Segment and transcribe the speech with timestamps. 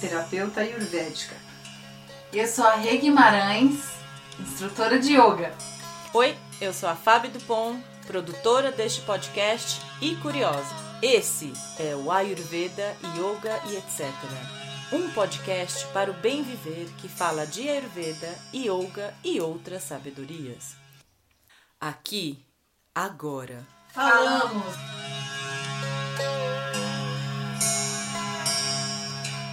[0.00, 1.34] terapeuta ayurvédica.
[2.32, 3.80] Eu sou a Rê Guimarães,
[4.38, 5.54] instrutora de yoga.
[6.12, 10.74] Oi, eu sou a Fábio Dupont, produtora deste podcast e curiosa.
[11.02, 14.06] Esse é o Ayurveda, Yoga e etc.
[14.92, 20.76] Um podcast para o bem viver que fala de Ayurveda, Yoga e outras sabedorias.
[21.80, 22.44] Aqui,
[22.94, 23.66] agora.
[23.92, 24.74] Falamos!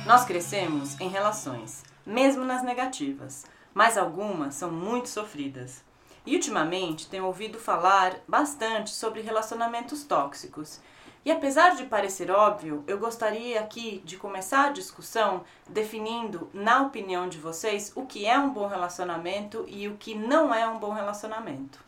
[0.05, 5.81] Nós crescemos em relações, mesmo nas negativas, mas algumas são muito sofridas.
[6.25, 10.81] E ultimamente tenho ouvido falar bastante sobre relacionamentos tóxicos.
[11.23, 17.29] E apesar de parecer óbvio, eu gostaria aqui de começar a discussão definindo, na opinião
[17.29, 20.91] de vocês, o que é um bom relacionamento e o que não é um bom
[20.91, 21.79] relacionamento.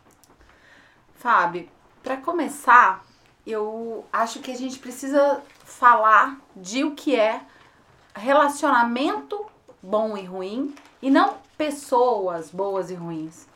[1.15, 1.69] Fábio,
[2.01, 3.03] para começar,
[3.45, 7.41] eu acho que a gente precisa falar de o que é
[8.15, 9.45] relacionamento
[9.81, 13.47] bom e ruim e não pessoas boas e ruins.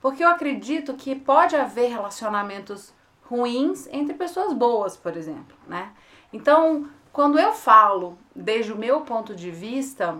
[0.00, 5.92] Porque eu acredito que pode haver relacionamentos ruins entre pessoas boas, por exemplo, né?
[6.32, 10.16] Então, quando eu falo desde o meu ponto de vista,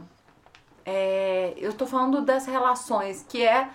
[0.85, 3.71] é, eu estou falando das relações, que é,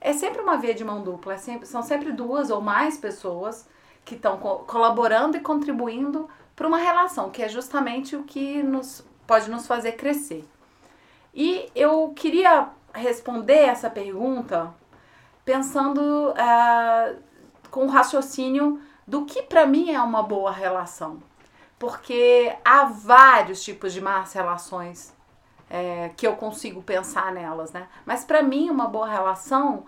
[0.00, 3.68] é sempre uma via de mão dupla, é sempre, são sempre duas ou mais pessoas
[4.04, 9.04] que estão co colaborando e contribuindo para uma relação, que é justamente o que nos
[9.26, 10.44] pode nos fazer crescer.
[11.34, 14.72] E eu queria responder essa pergunta
[15.44, 17.16] pensando uh,
[17.70, 21.22] com o raciocínio do que para mim é uma boa relação.
[21.78, 25.12] Porque há vários tipos de más relações
[25.68, 27.88] é, que eu consigo pensar nelas, né?
[28.06, 29.84] Mas para mim, uma boa relação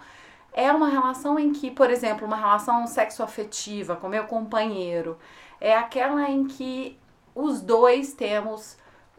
[0.53, 5.19] é uma relação em que, por exemplo, uma relação sexoafetiva com meu companheiro,
[5.61, 6.99] é aquela em que
[7.35, 8.77] os dois temos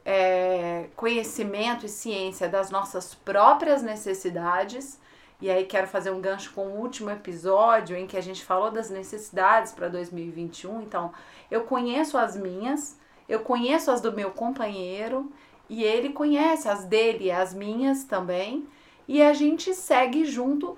[0.10, 4.98] é, conhecimento e ciência das nossas próprias necessidades.
[5.42, 8.72] E aí quero fazer um gancho com o último episódio em que a gente falou
[8.72, 10.82] das necessidades para 2021.
[10.82, 11.12] Então,
[11.52, 15.30] eu conheço as minhas, eu conheço as do meu companheiro
[15.70, 18.66] e ele conhece as dele e as minhas também.
[19.10, 20.78] E a gente segue junto,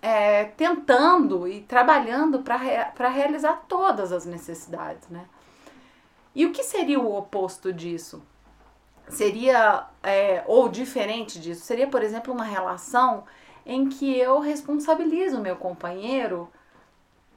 [0.00, 5.26] é, tentando e trabalhando para realizar todas as necessidades, né?
[6.34, 8.22] E o que seria o oposto disso?
[9.10, 13.24] Seria, é, ou diferente disso, seria, por exemplo, uma relação
[13.64, 16.48] em que eu responsabilizo o meu companheiro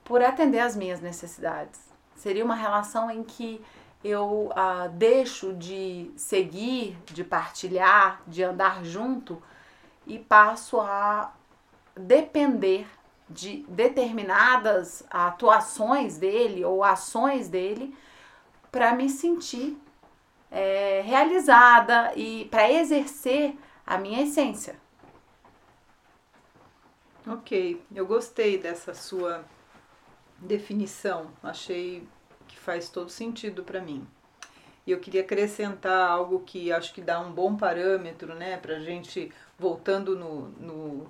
[0.04, 1.80] por atender às minhas necessidades.
[2.16, 3.62] Seria uma relação em que
[4.04, 9.42] eu ah, deixo de seguir, de partilhar, de andar junto
[10.08, 11.34] e passo a
[11.96, 12.88] depender
[13.30, 17.96] de determinadas atuações dele ou ações dele
[18.72, 19.78] para me sentir
[20.51, 23.56] é, realizada e para exercer
[23.88, 24.75] a minha essência.
[27.25, 29.45] Ok, eu gostei dessa sua
[30.38, 32.07] definição, achei
[32.47, 34.06] que faz todo sentido para mim.
[34.85, 39.31] E eu queria acrescentar algo que acho que dá um bom parâmetro, né, para gente,
[39.57, 41.07] voltando no, no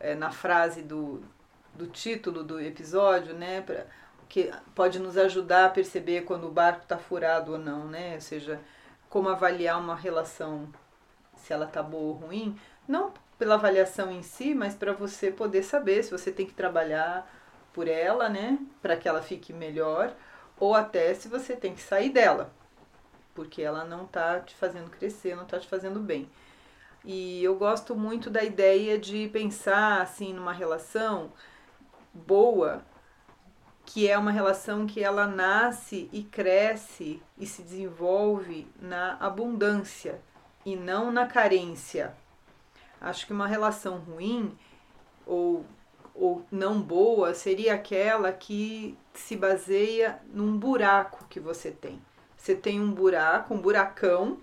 [0.00, 1.22] é, na frase do,
[1.72, 3.86] do título do episódio, né, pra,
[4.28, 8.20] que pode nos ajudar a perceber quando o barco está furado ou não, né, ou
[8.20, 8.60] seja,
[9.08, 10.68] como avaliar uma relação,
[11.36, 15.62] se ela tá boa ou ruim, não pela avaliação em si, mas para você poder
[15.62, 17.30] saber se você tem que trabalhar
[17.72, 20.14] por ela, né, para que ela fique melhor,
[20.58, 22.52] ou até se você tem que sair dela,
[23.34, 26.30] porque ela não tá te fazendo crescer, não tá te fazendo bem.
[27.04, 31.32] E eu gosto muito da ideia de pensar assim numa relação
[32.14, 32.82] boa
[33.86, 40.20] que é uma relação que ela nasce e cresce e se desenvolve na abundância
[40.64, 42.14] e não na carência.
[43.00, 44.56] Acho que uma relação ruim
[45.26, 45.64] ou,
[46.14, 52.00] ou não boa seria aquela que se baseia num buraco que você tem.
[52.36, 54.38] Você tem um buraco, um buracão,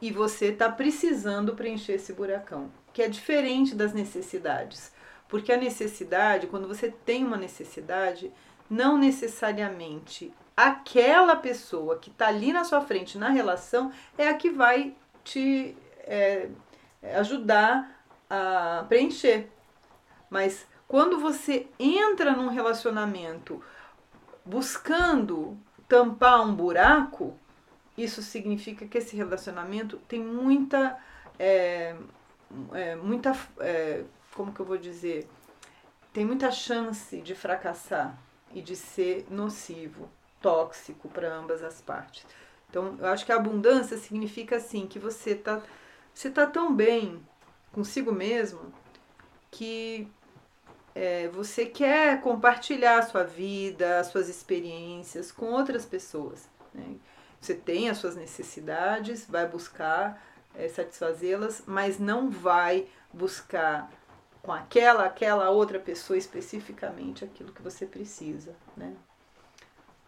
[0.00, 4.92] e você está precisando preencher esse buracão, que é diferente das necessidades.
[5.28, 8.32] Porque a necessidade, quando você tem uma necessidade,
[8.68, 14.50] não necessariamente aquela pessoa que está ali na sua frente na relação é a que
[14.50, 16.48] vai te é,
[17.14, 19.48] ajudar a preencher.
[20.30, 23.62] Mas quando você entra num relacionamento
[24.44, 25.58] buscando
[25.88, 27.36] tampar um buraco,
[27.98, 30.98] isso significa que esse relacionamento tem muita.
[31.38, 31.94] É,
[32.72, 33.36] é, muita.
[33.58, 34.04] É,
[34.34, 35.28] como que eu vou dizer?
[36.12, 38.16] Tem muita chance de fracassar
[38.56, 40.08] e de ser nocivo,
[40.40, 42.26] tóxico para ambas as partes.
[42.70, 45.62] Então, eu acho que a abundância significa assim que você tá
[46.14, 47.20] você tá tão bem
[47.70, 48.72] consigo mesmo
[49.50, 50.08] que
[50.94, 56.48] é, você quer compartilhar a sua vida, as suas experiências com outras pessoas.
[56.72, 56.96] Né?
[57.38, 63.90] Você tem as suas necessidades, vai buscar é, satisfazê-las, mas não vai buscar
[64.46, 68.94] com aquela, aquela outra pessoa especificamente aquilo que você precisa, né?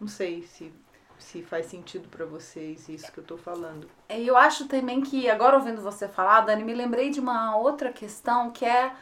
[0.01, 0.73] Não sei se
[1.19, 3.89] se faz sentido para vocês isso que eu tô falando.
[4.09, 7.93] É, eu acho também que agora ouvindo você falar, Dani, me lembrei de uma outra
[7.93, 8.93] questão que é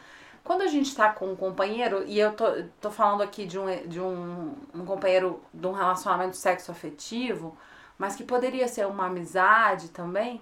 [0.43, 2.45] quando a gente está com um companheiro, e eu tô,
[2.79, 7.57] tô falando aqui de, um, de um, um companheiro de um relacionamento sexo afetivo,
[7.97, 10.41] mas que poderia ser uma amizade também,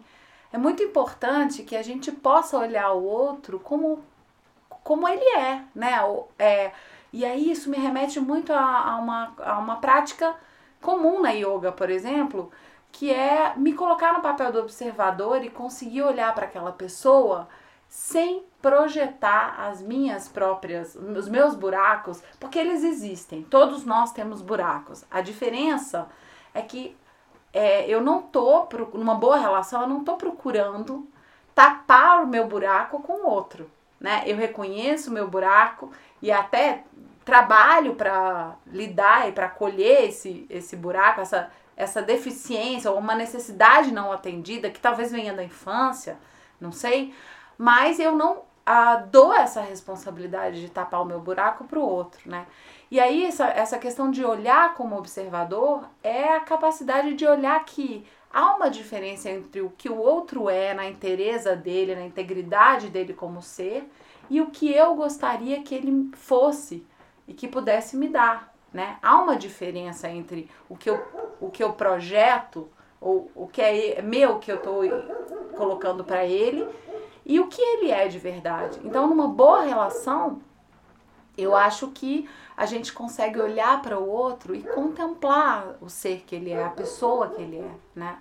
[0.53, 4.03] é muito importante que a gente possa olhar o outro como,
[4.85, 5.95] como ele é, né?
[6.37, 6.71] É,
[7.11, 10.35] e aí isso me remete muito a, a, uma, a uma prática
[10.79, 12.51] comum na yoga, por exemplo,
[12.91, 17.49] que é me colocar no papel do observador e conseguir olhar para aquela pessoa
[17.89, 23.41] sem projetar as minhas próprias, os meus buracos, porque eles existem.
[23.41, 25.03] Todos nós temos buracos.
[25.09, 26.07] A diferença
[26.53, 26.95] é que
[27.51, 31.07] é, eu não tô numa boa relação, eu não tô procurando
[31.55, 33.67] tapar o meu buraco com o outro,
[33.99, 34.23] né?
[34.25, 36.83] Eu reconheço o meu buraco e até
[37.23, 43.91] trabalho para lidar e para colher esse, esse buraco, essa, essa deficiência ou uma necessidade
[43.91, 46.17] não atendida que talvez venha da infância,
[46.61, 47.13] não sei,
[47.57, 52.29] mas eu não ah, dou essa responsabilidade de tapar o meu buraco para o outro,
[52.29, 52.47] né?
[52.89, 58.05] E aí, essa, essa questão de olhar como observador é a capacidade de olhar que
[58.35, 63.13] há uma diferença entre o que o outro é na inteireza dele, na integridade dele
[63.13, 63.89] como ser,
[64.29, 66.85] e o que eu gostaria que ele fosse
[67.25, 68.97] e que pudesse me dar, né?
[69.01, 71.01] Há uma diferença entre o que eu,
[71.39, 74.81] o que eu projeto, ou o que é meu que eu estou
[75.55, 76.67] colocando para ele,
[77.25, 78.81] e o que ele é de verdade.
[78.83, 80.41] Então, numa boa relação,
[81.37, 86.35] eu acho que a gente consegue olhar para o outro e contemplar o ser que
[86.35, 88.17] ele é, a pessoa que ele é, né?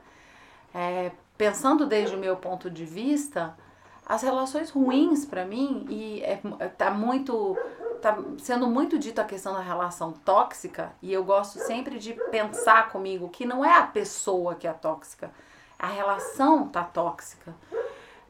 [0.75, 3.57] É, pensando desde o meu ponto de vista,
[4.05, 6.37] as relações ruins para mim e é,
[6.77, 7.57] tá muito
[8.03, 12.91] tá sendo muito dito a questão da relação tóxica e eu gosto sempre de pensar
[12.91, 15.31] comigo que não é a pessoa que é tóxica,
[15.79, 17.55] a relação tá tóxica.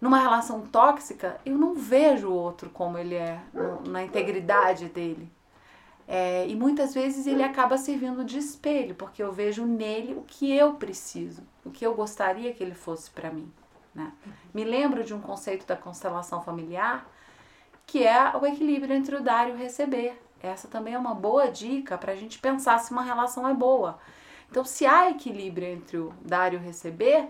[0.00, 3.40] Numa relação tóxica, eu não vejo o outro como ele é,
[3.88, 5.32] na integridade dele.
[6.06, 10.54] É, e muitas vezes ele acaba servindo de espelho, porque eu vejo nele o que
[10.54, 13.50] eu preciso, o que eu gostaria que ele fosse para mim.
[13.94, 14.12] Né?
[14.52, 17.06] Me lembro de um conceito da constelação familiar
[17.86, 20.20] que é o equilíbrio entre o dar e o receber.
[20.42, 23.98] Essa também é uma boa dica para a gente pensar se uma relação é boa.
[24.50, 27.28] Então, se há equilíbrio entre o dar e o receber,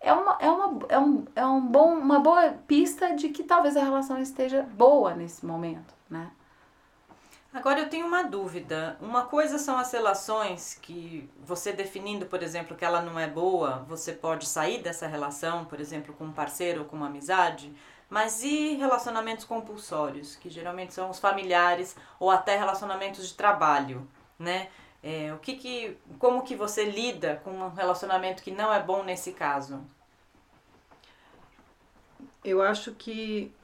[0.00, 3.76] é uma, é uma, é um, é um bom, uma boa pista de que talvez
[3.76, 6.30] a relação esteja boa nesse momento, né?
[7.54, 8.96] Agora eu tenho uma dúvida.
[9.00, 13.84] Uma coisa são as relações que você definindo, por exemplo, que ela não é boa,
[13.88, 17.72] você pode sair dessa relação, por exemplo, com um parceiro ou com uma amizade.
[18.10, 24.04] Mas e relacionamentos compulsórios, que geralmente são os familiares ou até relacionamentos de trabalho,
[24.36, 24.68] né?
[25.00, 29.04] É, o que que, como que você lida com um relacionamento que não é bom
[29.04, 29.80] nesse caso?
[32.44, 33.54] Eu acho que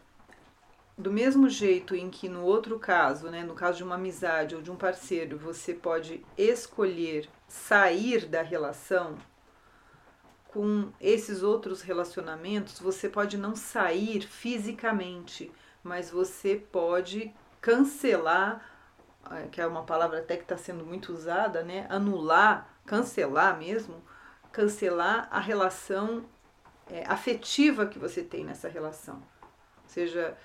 [1.00, 4.62] do mesmo jeito em que no outro caso, né, no caso de uma amizade ou
[4.62, 9.16] de um parceiro, você pode escolher sair da relação,
[10.52, 15.50] com esses outros relacionamentos, você pode não sair fisicamente,
[15.82, 18.60] mas você pode cancelar,
[19.30, 21.86] eh, que é uma palavra até que está sendo muito usada, né?
[21.88, 24.02] Anular, cancelar mesmo,
[24.50, 26.24] cancelar a relação
[26.88, 29.22] é, afetiva que você tem nessa relação.
[29.84, 30.36] Ou seja,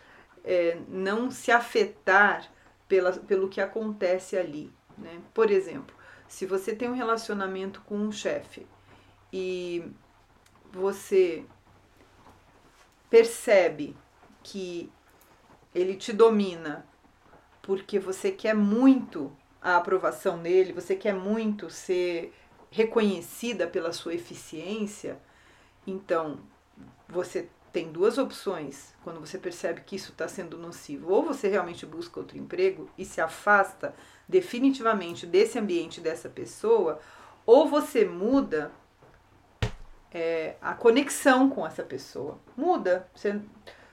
[0.45, 2.49] é, não se afetar
[2.87, 4.71] pela, pelo que acontece ali.
[4.97, 5.19] Né?
[5.33, 5.95] Por exemplo,
[6.27, 8.65] se você tem um relacionamento com um chefe
[9.33, 9.91] e
[10.71, 11.45] você
[13.09, 13.95] percebe
[14.43, 14.91] que
[15.73, 16.85] ele te domina
[17.61, 22.33] porque você quer muito a aprovação dele, você quer muito ser
[22.69, 25.19] reconhecida pela sua eficiência,
[25.87, 26.39] então
[27.07, 31.11] você tem duas opções quando você percebe que isso está sendo nocivo.
[31.11, 33.93] Ou você realmente busca outro emprego e se afasta
[34.25, 37.01] definitivamente desse ambiente, dessa pessoa,
[37.45, 38.71] ou você muda
[40.09, 42.39] é, a conexão com essa pessoa.
[42.55, 43.09] Muda.
[43.13, 43.41] Você,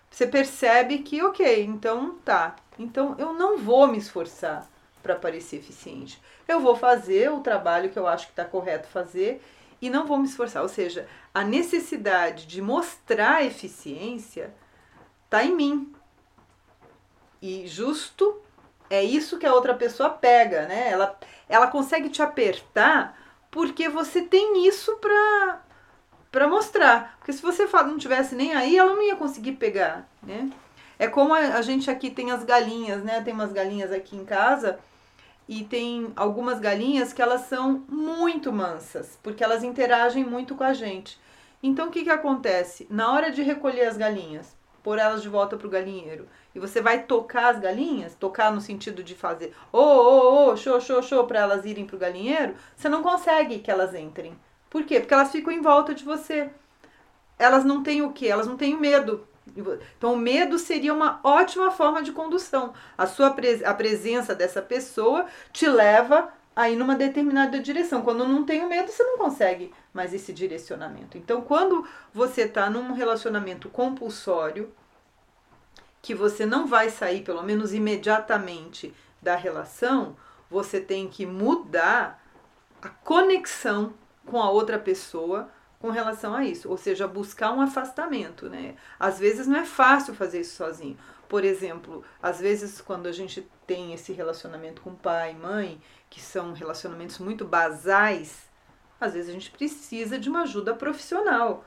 [0.09, 2.55] você percebe que, ok, então tá.
[2.79, 4.65] Então eu não vou me esforçar
[5.03, 6.23] para parecer eficiente.
[6.47, 9.43] Eu vou fazer o trabalho que eu acho que está correto fazer
[9.83, 10.63] e não vou me esforçar.
[10.63, 14.55] Ou seja, a necessidade de mostrar eficiência
[15.25, 15.93] está em mim.
[17.43, 18.41] E justo
[18.89, 20.89] é isso que a outra pessoa pega, né?
[20.89, 23.19] Ela, ela consegue te apertar
[23.51, 25.61] porque você tem isso para
[26.31, 27.17] para mostrar.
[27.19, 30.51] Porque se você não tivesse nem aí, ela não ia conseguir pegar, né?
[30.99, 33.21] É como a, gente aqui tem as galinhas, né?
[33.21, 34.79] Tem umas galinhas aqui em casa
[35.53, 40.73] e tem algumas galinhas que elas são muito mansas, porque elas interagem muito com a
[40.73, 41.21] gente.
[41.63, 42.87] Então o que, que acontece?
[42.89, 47.03] Na hora de recolher as galinhas, pôr elas de volta pro galinheiro, e você vai
[47.03, 51.41] tocar as galinhas, tocar no sentido de fazer ô, ô, ô, show, show, show, para
[51.41, 54.35] elas irem pro galinheiro, você não consegue que elas entrem.
[54.71, 55.01] Por quê?
[55.01, 56.49] Porque elas ficam em volta de você.
[57.39, 58.29] Elas não têm o quê?
[58.29, 59.29] Elas não têm medo.
[59.97, 62.73] Então, o medo seria uma ótima forma de condução.
[62.97, 68.03] A sua pres a presença dessa pessoa te leva a ir numa determinada direção.
[68.03, 71.19] Quando não tem o medo, você não consegue mais esse direcionamento.
[71.19, 74.73] Então, quando você está num relacionamento compulsório,
[76.01, 80.17] que você não vai sair, pelo menos imediatamente, da relação,
[80.51, 82.21] você tem que mudar
[82.83, 83.95] a conexão
[84.27, 85.49] com a outra pessoa
[85.83, 88.77] com relação a isso, ou seja, buscar um afastamento, né?
[89.01, 90.97] Às vezes não é fácil fazer isso sozinho.
[91.29, 96.21] Por exemplo, às vezes quando a gente tem esse relacionamento com pai e mãe, que
[96.21, 98.49] são relacionamentos muito basais,
[99.01, 101.65] às vezes a gente precisa de uma ajuda profissional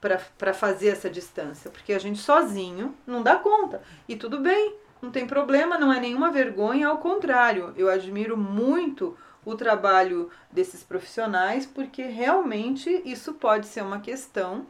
[0.00, 3.80] para fazer essa distância, porque a gente sozinho não dá conta.
[4.08, 9.16] E tudo bem, não tem problema, não é nenhuma vergonha, ao contrário, eu admiro muito
[9.44, 14.66] o trabalho desses profissionais, porque realmente isso pode ser uma questão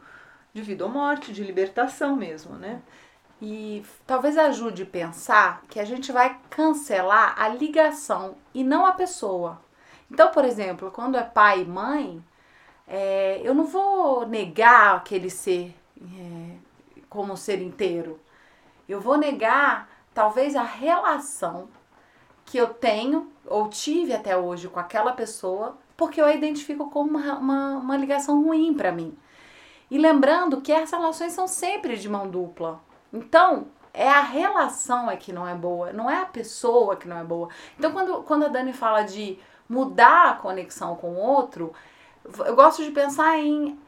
[0.53, 2.81] de vida ou morte, de libertação mesmo, né?
[3.41, 8.93] E talvez ajude a pensar que a gente vai cancelar a ligação e não a
[8.93, 9.61] pessoa.
[10.09, 12.23] Então, por exemplo, quando é pai e mãe,
[12.87, 16.55] é, eu não vou negar aquele ser é,
[17.09, 18.19] como ser inteiro.
[18.87, 21.67] Eu vou negar talvez a relação
[22.53, 27.17] que eu tenho ou tive até hoje com aquela pessoa, porque eu a identifico como
[27.17, 29.17] uma, uma, uma ligação ruim para mim.
[29.89, 32.79] E lembrando que as relações são sempre de mão dupla.
[33.11, 37.17] Então, é a relação é que não é boa, não é a pessoa que não
[37.17, 37.49] é boa.
[37.75, 41.73] Então, quando, quando a Dani fala de mudar a conexão com o outro,
[42.45, 43.79] eu gosto de pensar em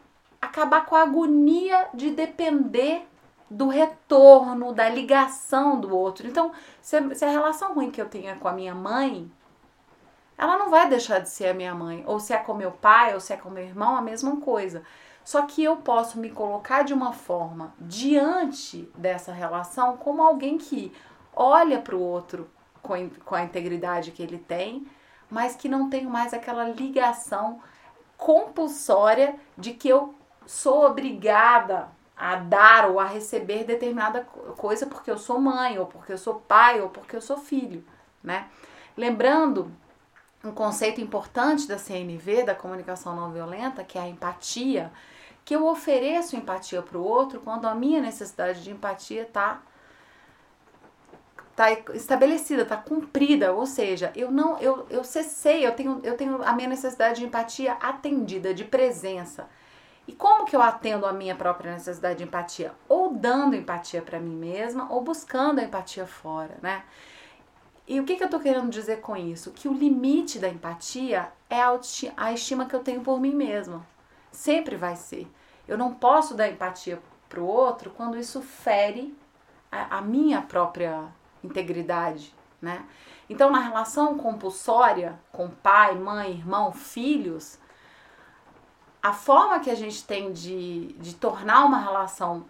[0.41, 3.07] acabar com a agonia de depender
[3.49, 6.27] do retorno, da ligação do outro.
[6.27, 9.31] Então, se, se a relação ruim que eu tenho com a minha mãe,
[10.37, 12.03] ela não vai deixar de ser a minha mãe.
[12.07, 14.83] Ou se é com meu pai, ou se é com meu irmão, a mesma coisa.
[15.23, 20.91] Só que eu posso me colocar de uma forma diante dessa relação como alguém que
[21.35, 22.49] olha para o outro
[22.81, 24.85] com, com a integridade que ele tem,
[25.29, 27.59] mas que não tem mais aquela ligação
[28.15, 30.13] compulsória de que eu
[30.45, 34.21] sou obrigada a dar ou a receber determinada
[34.57, 37.83] coisa porque eu sou mãe, ou porque eu sou pai, ou porque eu sou filho,
[38.23, 38.47] né?
[38.95, 39.71] Lembrando
[40.43, 44.91] um conceito importante da CNV, da comunicação não violenta, que é a empatia,
[45.43, 49.61] que eu ofereço empatia para o outro quando a minha necessidade de empatia está
[51.55, 56.43] tá estabelecida, está cumprida, ou seja, eu não eu, eu cessei, eu tenho, eu tenho
[56.43, 59.47] a minha necessidade de empatia atendida, de presença.
[60.07, 62.73] E como que eu atendo a minha própria necessidade de empatia?
[62.87, 66.83] Ou dando empatia para mim mesma, ou buscando a empatia fora, né?
[67.87, 69.51] E o que, que eu tô querendo dizer com isso?
[69.51, 71.61] Que o limite da empatia é
[72.17, 73.85] a estima que eu tenho por mim mesma.
[74.31, 75.27] Sempre vai ser.
[75.67, 79.15] Eu não posso dar empatia pro outro quando isso fere
[79.71, 81.05] a, a minha própria
[81.43, 82.85] integridade, né?
[83.29, 87.59] Então, na relação compulsória com pai, mãe, irmão, filhos,
[89.05, 92.43] a forma que a gente tem de, de tornar uma relação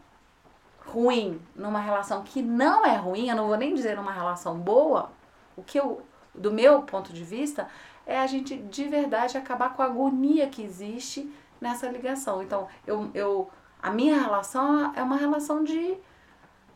[0.86, 5.12] ruim numa relação que não é ruim, eu não vou nem dizer numa relação boa,
[5.58, 6.02] o que eu,
[6.34, 7.68] do meu ponto de vista,
[8.06, 12.42] é a gente de verdade acabar com a agonia que existe nessa ligação.
[12.42, 13.50] Então, eu, eu
[13.84, 15.98] a minha relação é uma relação de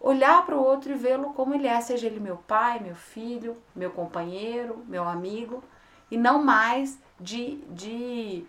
[0.02, 3.56] olhar para o outro e vê-lo como ele é, seja ele meu pai, meu filho,
[3.74, 5.64] meu companheiro, meu amigo,
[6.12, 8.46] e não mais de, de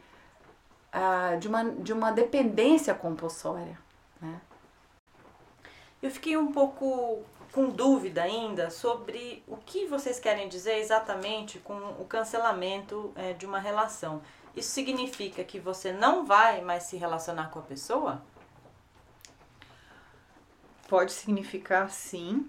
[1.39, 3.79] de, uma, de uma dependência compulsória.
[4.21, 4.41] Né?
[6.03, 11.77] Eu fiquei um pouco com dúvida ainda sobre o que vocês querem dizer exatamente com
[11.99, 14.23] o cancelamento é, de uma relação.
[14.55, 18.23] Isso significa que você não vai mais se relacionar com a pessoa?
[20.89, 22.49] Pode significar sim,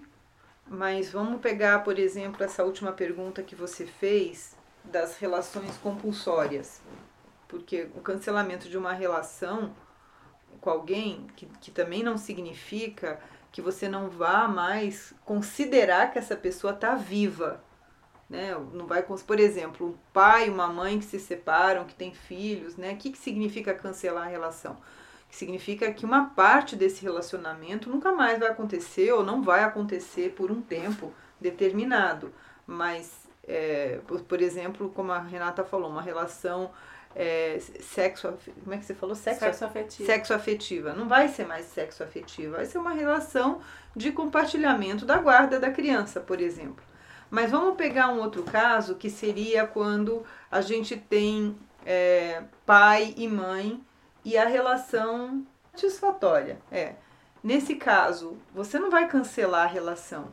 [0.66, 6.80] mas vamos pegar, por exemplo, essa última pergunta que você fez das relações compulsórias
[7.52, 9.74] porque o cancelamento de uma relação
[10.58, 13.20] com alguém, que, que também não significa
[13.52, 17.62] que você não vá mais considerar que essa pessoa está viva.
[18.26, 18.54] Né?
[18.72, 22.78] Não vai, por exemplo, um pai e uma mãe que se separam, que têm filhos,
[22.78, 22.94] né?
[22.94, 24.78] O que, que significa cancelar a relação?
[25.28, 30.50] Significa que uma parte desse relacionamento nunca mais vai acontecer ou não vai acontecer por
[30.50, 32.32] um tempo determinado.
[32.66, 36.70] Mas, é, por, por exemplo, como a Renata falou, uma relação
[37.14, 39.14] é, sexo, como é que você falou?
[39.14, 40.06] Sexo, sexo afetiva.
[40.06, 40.92] Sexo afetiva.
[40.92, 43.60] Não vai ser mais sexo afetivo, vai ser uma relação
[43.94, 46.84] de compartilhamento da guarda da criança, por exemplo.
[47.30, 53.26] Mas vamos pegar um outro caso que seria quando a gente tem é, pai e
[53.26, 53.82] mãe
[54.24, 56.58] e a relação satisfatória.
[56.70, 56.94] É.
[57.42, 60.28] Nesse caso, você não vai cancelar a relação.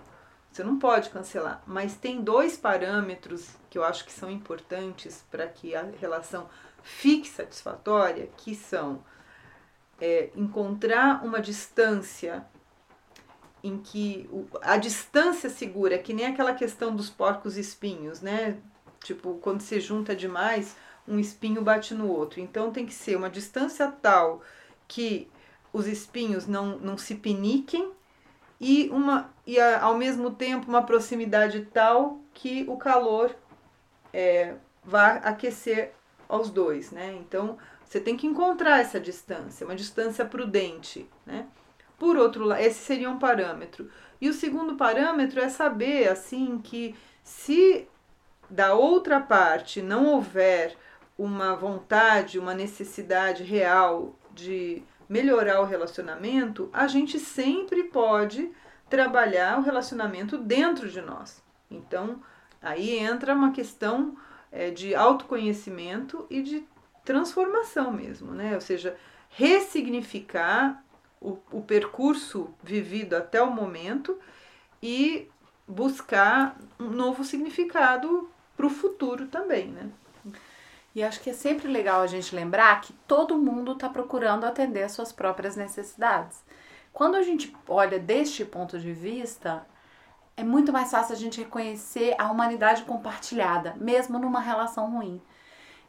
[0.52, 5.48] Você não pode cancelar, mas tem dois parâmetros que eu acho que são importantes para
[5.48, 6.50] que a relação
[6.84, 9.04] fique satisfatória, que são
[10.00, 12.46] é, encontrar uma distância
[13.64, 14.30] em que
[14.62, 18.58] a distância segura, que nem aquela questão dos porcos espinhos, né?
[19.04, 20.76] Tipo, quando se junta demais,
[21.08, 22.40] um espinho bate no outro.
[22.40, 24.42] Então tem que ser uma distância tal
[24.88, 25.30] que
[25.74, 27.92] os espinhos não, não se piniquem
[28.60, 33.36] e, uma, e a, ao mesmo tempo uma proximidade tal que o calor
[34.14, 35.94] é, vá aquecer
[36.30, 37.18] aos dois, né?
[37.20, 41.48] Então você tem que encontrar essa distância, uma distância prudente, né?
[41.98, 43.90] Por outro lado, esse seria um parâmetro.
[44.22, 47.88] E o segundo parâmetro é saber assim que se
[48.50, 50.78] da outra parte não houver
[51.18, 58.52] uma vontade, uma necessidade real de melhorar o relacionamento, a gente sempre pode
[58.90, 61.44] trabalhar o relacionamento dentro de nós.
[61.70, 62.22] Então,
[62.62, 64.16] aí entra uma questão
[64.52, 66.66] é, de autoconhecimento e de
[67.04, 68.56] transformação mesmo, né?
[68.56, 68.96] Ou seja,
[69.30, 70.84] ressignificar
[71.22, 74.18] o, o percurso vivido até o momento
[74.82, 75.28] e
[75.68, 79.90] buscar um novo significado para o futuro também, né?
[80.96, 84.84] E acho que é sempre legal a gente lembrar que todo mundo está procurando atender
[84.84, 86.44] às suas próprias necessidades.
[86.92, 89.66] Quando a gente olha deste ponto de vista,
[90.40, 95.22] é muito mais fácil a gente reconhecer a humanidade compartilhada, mesmo numa relação ruim.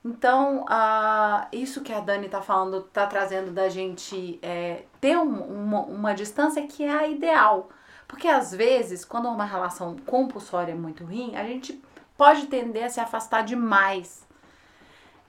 [0.04, 5.30] Então, uh, isso que a Dani está falando, está trazendo da gente é, ter um,
[5.30, 7.68] uma, uma distância que é a ideal.
[8.08, 11.80] Porque às vezes, quando uma relação compulsória é muito ruim, a gente
[12.16, 14.26] pode tender a se afastar demais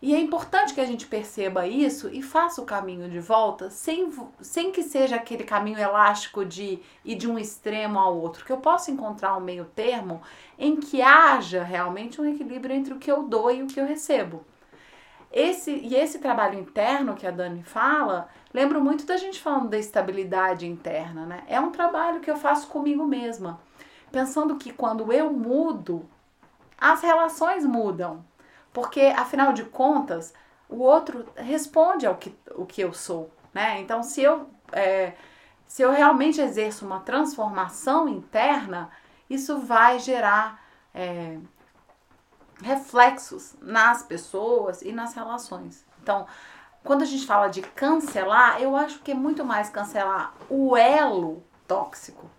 [0.02, 4.12] e é importante que a gente perceba isso e faça o caminho de volta sem,
[4.40, 8.58] sem que seja aquele caminho elástico de ir de um extremo ao outro, que eu
[8.58, 10.24] possa encontrar um meio termo
[10.58, 13.86] em que haja realmente um equilíbrio entre o que eu dou e o que eu
[13.86, 14.44] recebo.
[15.32, 19.78] Esse, e esse trabalho interno que a Dani fala, lembro muito da gente falando da
[19.78, 21.44] estabilidade interna, né?
[21.48, 23.62] É um trabalho que eu faço comigo mesma,
[24.12, 26.10] pensando que quando eu mudo,
[26.78, 28.26] as relações mudam
[28.74, 30.34] porque, afinal de contas,
[30.70, 33.82] o outro responde ao que, o que eu sou, né?
[33.82, 35.14] Então, se eu, é,
[35.68, 38.90] se eu realmente exerço uma transformação interna,
[39.30, 41.38] isso vai gerar é,
[42.62, 45.86] reflexos nas pessoas e nas relações.
[46.02, 46.26] Então,
[46.84, 51.44] quando a gente fala de cancelar, eu acho que é muito mais cancelar o elo
[51.68, 52.30] tóxico,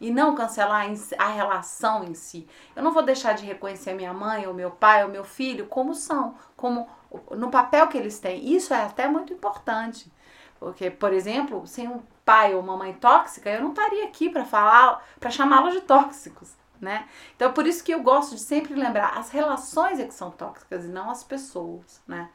[0.00, 0.86] e não cancelar
[1.18, 2.46] a relação em si.
[2.74, 5.94] Eu não vou deixar de reconhecer minha mãe, ou meu pai, ou meu filho como
[5.94, 6.88] são, como
[7.30, 8.54] no papel que eles têm.
[8.54, 10.12] Isso é até muito importante.
[10.58, 14.44] Porque, por exemplo, sem um pai ou uma mãe tóxica, eu não estaria aqui para
[14.44, 17.06] falar, para chamá-los de tóxicos, né?
[17.34, 20.84] Então, por isso que eu gosto de sempre lembrar, as relações é que são tóxicas
[20.84, 22.30] e não as pessoas, né?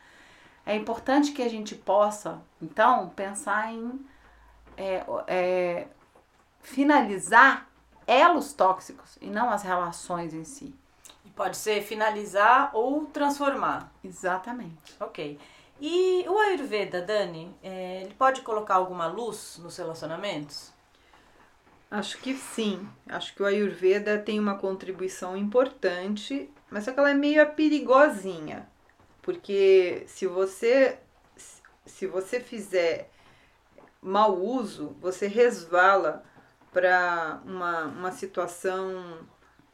[0.66, 4.00] É importante que a gente possa, então, pensar em
[4.78, 5.88] é, é,
[6.62, 7.70] finalizar
[8.06, 10.74] elos tóxicos e não as relações em si.
[11.26, 13.92] E pode ser finalizar ou transformar.
[14.04, 14.96] Exatamente.
[15.00, 15.40] Ok.
[15.80, 20.72] E o Ayurveda, Dani, é, ele pode colocar alguma luz nos relacionamentos?
[21.90, 22.88] Acho que sim.
[23.10, 28.70] Acho que o Ayurveda tem uma contribuição importante, mas só que ela é meio perigosinha.
[29.22, 31.00] Porque se você
[31.86, 33.10] se você fizer
[34.02, 36.24] mau uso, você resvala
[36.72, 39.20] para uma, uma situação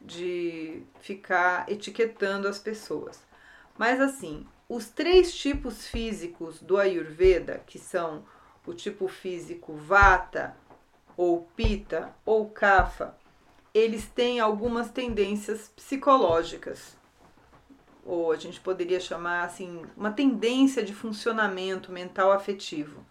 [0.00, 3.20] de ficar etiquetando as pessoas.
[3.76, 8.24] Mas assim, os três tipos físicos do Ayurveda, que são
[8.66, 10.54] o tipo físico Vata,
[11.16, 13.16] ou Pita, ou Kapha,
[13.72, 16.96] eles têm algumas tendências psicológicas.
[18.04, 23.04] ou a gente poderia chamar assim, uma tendência de funcionamento mental afetivo.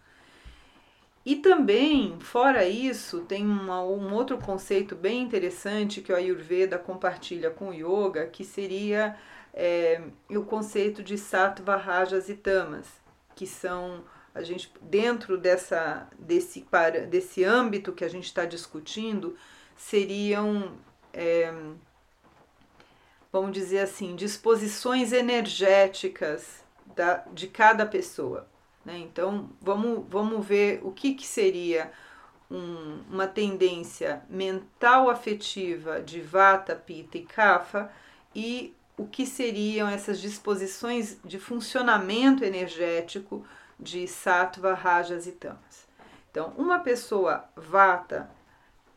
[1.28, 7.50] E também, fora isso, tem uma, um outro conceito bem interessante que o Ayurveda compartilha
[7.50, 9.14] com o Yoga, que seria
[9.52, 12.86] é, o conceito de Sattva, Rajas e Tamas,
[13.36, 19.36] que são a gente dentro dessa desse para desse âmbito que a gente está discutindo
[19.76, 20.78] seriam
[21.12, 21.52] é,
[23.30, 26.64] vamos dizer assim disposições energéticas
[26.96, 28.48] da, de cada pessoa
[28.88, 28.98] né?
[29.00, 31.92] Então, vamos, vamos ver o que, que seria
[32.50, 37.92] um, uma tendência mental afetiva de Vata, Pitta e Kapha
[38.34, 43.44] e o que seriam essas disposições de funcionamento energético
[43.78, 45.86] de Sattva, Rajas e Tamas.
[46.30, 48.30] Então, uma pessoa Vata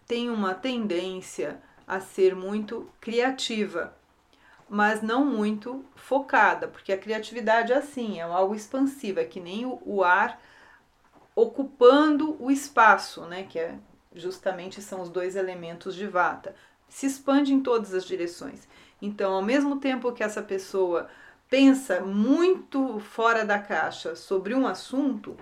[0.08, 3.94] tem uma tendência a ser muito criativa,
[4.72, 9.66] mas não muito focada, porque a criatividade é assim, é algo expansivo, é que nem
[9.66, 10.42] o, o ar
[11.36, 13.76] ocupando o espaço, né, que é
[14.16, 16.56] justamente são os dois elementos de vata.
[16.88, 18.66] Se expande em todas as direções.
[19.02, 21.10] Então, ao mesmo tempo que essa pessoa
[21.50, 25.36] pensa muito fora da caixa sobre um assunto,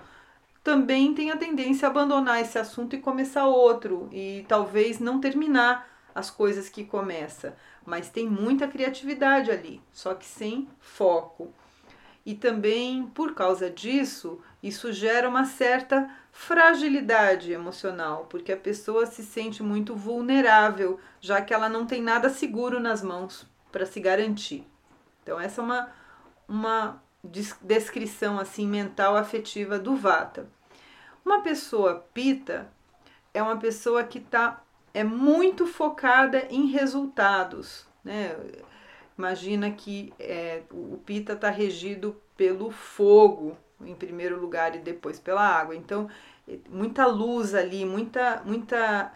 [0.64, 5.88] também tem a tendência a abandonar esse assunto e começar outro e talvez não terminar
[6.14, 11.52] as coisas que começa mas tem muita criatividade ali, só que sem foco.
[12.24, 19.22] E também por causa disso, isso gera uma certa fragilidade emocional, porque a pessoa se
[19.22, 24.66] sente muito vulnerável, já que ela não tem nada seguro nas mãos para se garantir.
[25.22, 25.92] Então essa é uma
[26.48, 27.00] uma
[27.62, 30.48] descrição assim mental afetiva do Vata.
[31.24, 32.70] Uma pessoa pita
[33.32, 34.60] é uma pessoa que está
[34.92, 37.86] é muito focada em resultados.
[38.04, 38.36] Né?
[39.16, 45.42] Imagina que é, o Pita está regido pelo fogo, em primeiro lugar, e depois pela
[45.42, 45.76] água.
[45.76, 46.08] Então,
[46.68, 49.12] muita luz ali, muita, muita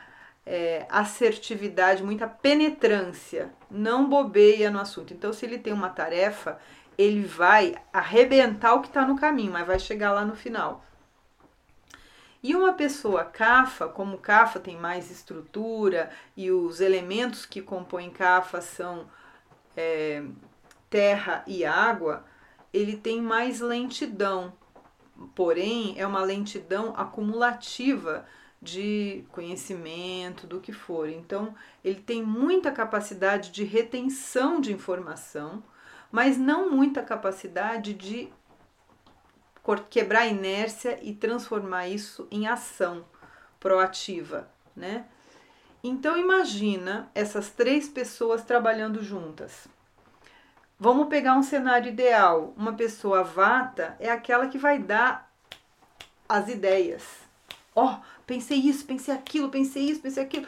[0.46, 3.50] é, assertividade, muita penetrância.
[3.70, 5.12] Não bobeia no assunto.
[5.14, 6.58] Então, se ele tem uma tarefa,
[6.96, 10.84] ele vai arrebentar o que está no caminho, mas vai chegar lá no final.
[12.44, 18.60] E uma pessoa cafa, como cafa tem mais estrutura e os elementos que compõem cafa
[18.60, 19.06] são
[19.74, 20.22] é,
[20.90, 22.22] terra e água,
[22.70, 24.52] ele tem mais lentidão.
[25.34, 28.26] Porém, é uma lentidão acumulativa
[28.60, 31.08] de conhecimento, do que for.
[31.08, 35.62] Então, ele tem muita capacidade de retenção de informação,
[36.12, 38.30] mas não muita capacidade de
[39.88, 43.04] quebrar a inércia e transformar isso em ação
[43.58, 45.06] proativa, né?
[45.82, 49.66] Então imagina essas três pessoas trabalhando juntas.
[50.78, 52.52] Vamos pegar um cenário ideal.
[52.56, 55.30] Uma pessoa vata é aquela que vai dar
[56.28, 57.02] as ideias.
[57.74, 57.96] Ó, oh,
[58.26, 60.46] pensei isso, pensei aquilo, pensei isso, pensei aquilo.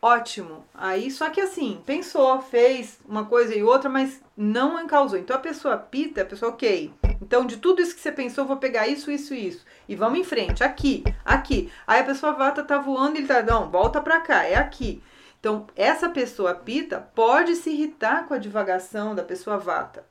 [0.00, 0.64] Ótimo.
[0.74, 5.18] Aí, só que assim, pensou, fez uma coisa e outra, mas não encausou.
[5.18, 6.92] Então a pessoa pita, a pessoa, ok.
[7.20, 9.64] Então, de tudo isso que você pensou, vou pegar isso, isso e isso.
[9.88, 11.72] E vamos em frente, aqui, aqui.
[11.86, 15.02] Aí a pessoa vata tá voando e ele tá, não, volta pra cá, é aqui.
[15.40, 20.04] Então, essa pessoa pita pode se irritar com a divagação da pessoa vata.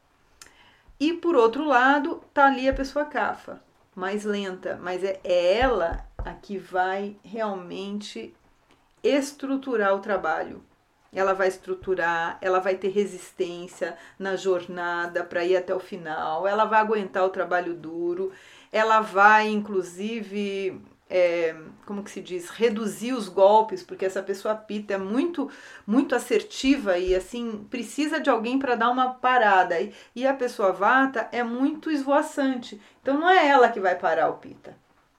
[0.99, 3.61] E por outro lado, tá ali a pessoa cafa,
[3.95, 8.33] mais lenta, mas é ela a que vai realmente
[9.03, 10.63] estruturar o trabalho.
[11.17, 16.65] Ela vai estruturar, ela vai ter resistência na jornada para ir até o final, ela
[16.65, 18.31] vai aguentar o trabalho duro,
[18.71, 24.93] ela vai inclusive é, como que se diz, reduzir os golpes, porque essa pessoa pita
[24.93, 25.49] é muito,
[25.85, 29.79] muito assertiva e assim precisa de alguém para dar uma parada.
[29.79, 32.81] E, e a pessoa vata é muito esvoaçante.
[33.01, 34.77] Então não é ela que vai parar o pita,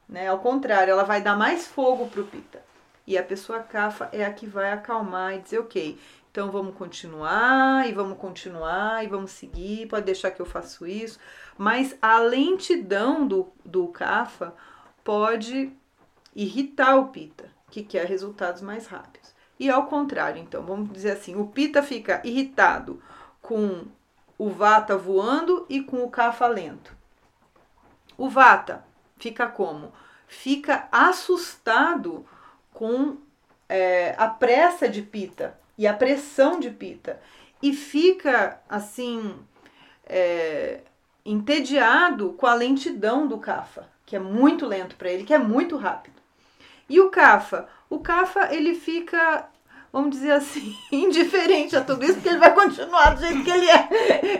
[0.08, 0.28] né?
[0.28, 2.67] Ao contrário, ela vai dar mais fogo pro pita.
[3.08, 5.98] E a pessoa cafa é a que vai acalmar e dizer, ok,
[6.30, 11.18] então vamos continuar e vamos continuar e vamos seguir, pode deixar que eu faço isso.
[11.56, 14.54] Mas a lentidão do, do cafa
[15.02, 15.72] pode
[16.36, 19.34] irritar o pita, que quer resultados mais rápidos.
[19.58, 23.02] E ao contrário, então, vamos dizer assim, o pita fica irritado
[23.40, 23.86] com
[24.36, 26.94] o vata voando e com o kafa lento.
[28.18, 28.84] O vata
[29.16, 29.94] fica como?
[30.26, 32.26] Fica assustado
[32.78, 33.16] com
[33.68, 37.20] é, a pressa de Pita e a pressão de Pita
[37.60, 39.34] e fica assim
[40.06, 40.82] é,
[41.26, 45.76] entediado com a lentidão do Cafa, que é muito lento para ele, que é muito
[45.76, 46.22] rápido.
[46.88, 49.48] E o Cafa, o Cafa ele fica
[49.92, 53.68] vamos dizer assim, indiferente a tudo isso, porque ele vai continuar do jeito que ele
[53.68, 53.88] é.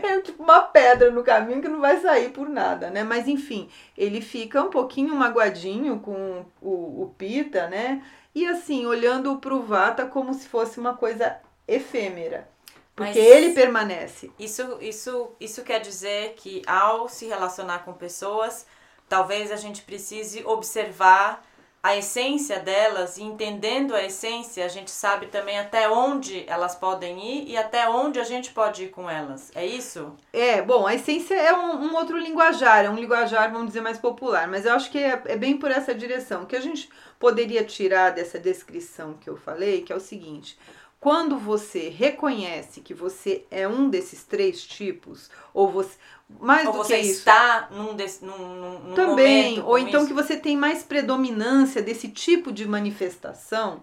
[0.07, 3.03] É tipo uma pedra no caminho que não vai sair por nada, né?
[3.03, 8.03] Mas enfim, ele fica um pouquinho magoadinho com o, o Pita, né?
[8.35, 12.49] E assim, olhando pro Vata como se fosse uma coisa efêmera.
[12.95, 14.33] Porque Mas ele permanece.
[14.39, 18.67] Isso, isso, isso quer dizer que ao se relacionar com pessoas,
[19.09, 21.48] talvez a gente precise observar
[21.83, 27.19] a essência delas e entendendo a essência, a gente sabe também até onde elas podem
[27.25, 29.53] ir e até onde a gente pode ir com elas.
[29.55, 30.13] É isso?
[30.33, 33.99] É, bom, a essência é um, um outro linguajar, é um linguajar, vamos dizer, mais
[33.99, 36.43] popular, mas eu acho que é, é bem por essa direção.
[36.43, 40.59] O que a gente poderia tirar dessa descrição que eu falei, que é o seguinte:
[41.01, 45.97] quando você reconhece que você é um desses três tipos, ou você.
[46.41, 47.19] Mais Ou do você que isso.
[47.21, 48.37] está num, des, num,
[48.83, 50.09] num, Também, ou então isso.
[50.09, 53.83] que você tem mais predominância desse tipo de manifestação,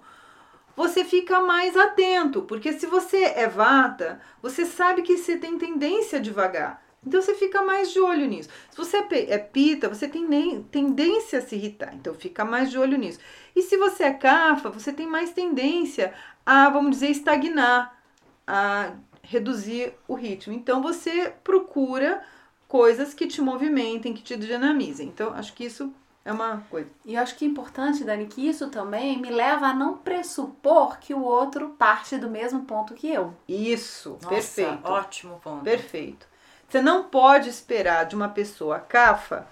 [0.75, 6.19] você fica mais atento, porque se você é vata, você sabe que você tem tendência
[6.19, 6.84] a devagar.
[7.06, 8.49] Então você fica mais de olho nisso.
[8.71, 12.71] Se você é é pita, você tem nem- tendência a se irritar, então fica mais
[12.71, 13.19] de olho nisso.
[13.56, 16.13] E se você é cafa, você tem mais tendência
[16.45, 17.97] a, vamos dizer, estagnar,
[18.45, 20.53] a reduzir o ritmo.
[20.53, 22.21] Então você procura
[22.67, 25.08] coisas que te movimentem, que te dinamizem.
[25.08, 26.89] Então, acho que isso é uma coisa.
[27.05, 30.99] E eu acho que é importante, Dani, que isso também me leva a não pressupor
[30.99, 33.34] que o outro parte do mesmo ponto que eu.
[33.47, 34.88] Isso, Nossa, perfeito.
[34.91, 35.63] Ótimo ponto.
[35.63, 36.27] Perfeito.
[36.67, 39.47] Você não pode esperar de uma pessoa cafa,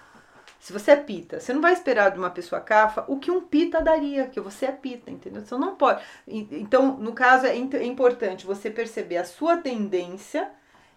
[0.64, 3.42] se você é pita, você não vai esperar de uma pessoa cafa o que um
[3.42, 5.44] pita daria, que você é pita, entendeu?
[5.44, 6.02] Você não pode.
[6.26, 10.50] Então, no caso, é é importante você perceber a sua tendência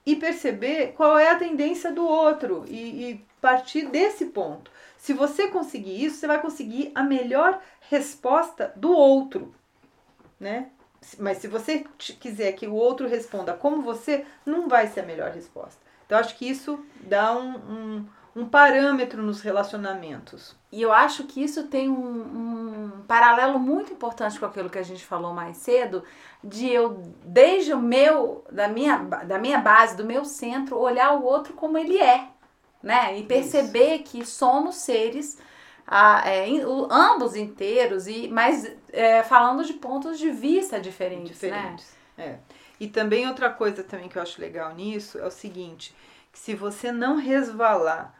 [0.06, 4.72] e perceber qual é a tendência do outro e, e partir desse ponto.
[4.98, 9.54] Se você conseguir isso, você vai conseguir a melhor resposta do outro,
[10.40, 10.70] né?
[11.20, 11.84] Mas se você
[12.22, 15.86] quiser que o outro responda como você, não vai ser a melhor resposta.
[16.06, 18.06] Então, acho que isso dá um, um,
[18.38, 20.56] um parâmetro nos relacionamentos.
[20.72, 24.84] E eu acho que isso tem um, um paralelo muito importante com aquilo que a
[24.84, 26.04] gente falou mais cedo,
[26.44, 31.26] de eu, desde o meu, da minha, da minha base, do meu centro, olhar o
[31.26, 32.28] outro como ele é,
[32.82, 33.18] né?
[33.18, 35.40] E perceber que somos seres
[35.88, 36.46] ah, é,
[36.92, 41.50] ambos inteiros, e mas é, falando de pontos de vista diferentes, né?
[41.50, 41.98] diferentes.
[42.16, 42.38] É.
[42.80, 45.96] E também outra coisa também que eu acho legal nisso é o seguinte,
[46.32, 48.17] que se você não resvalar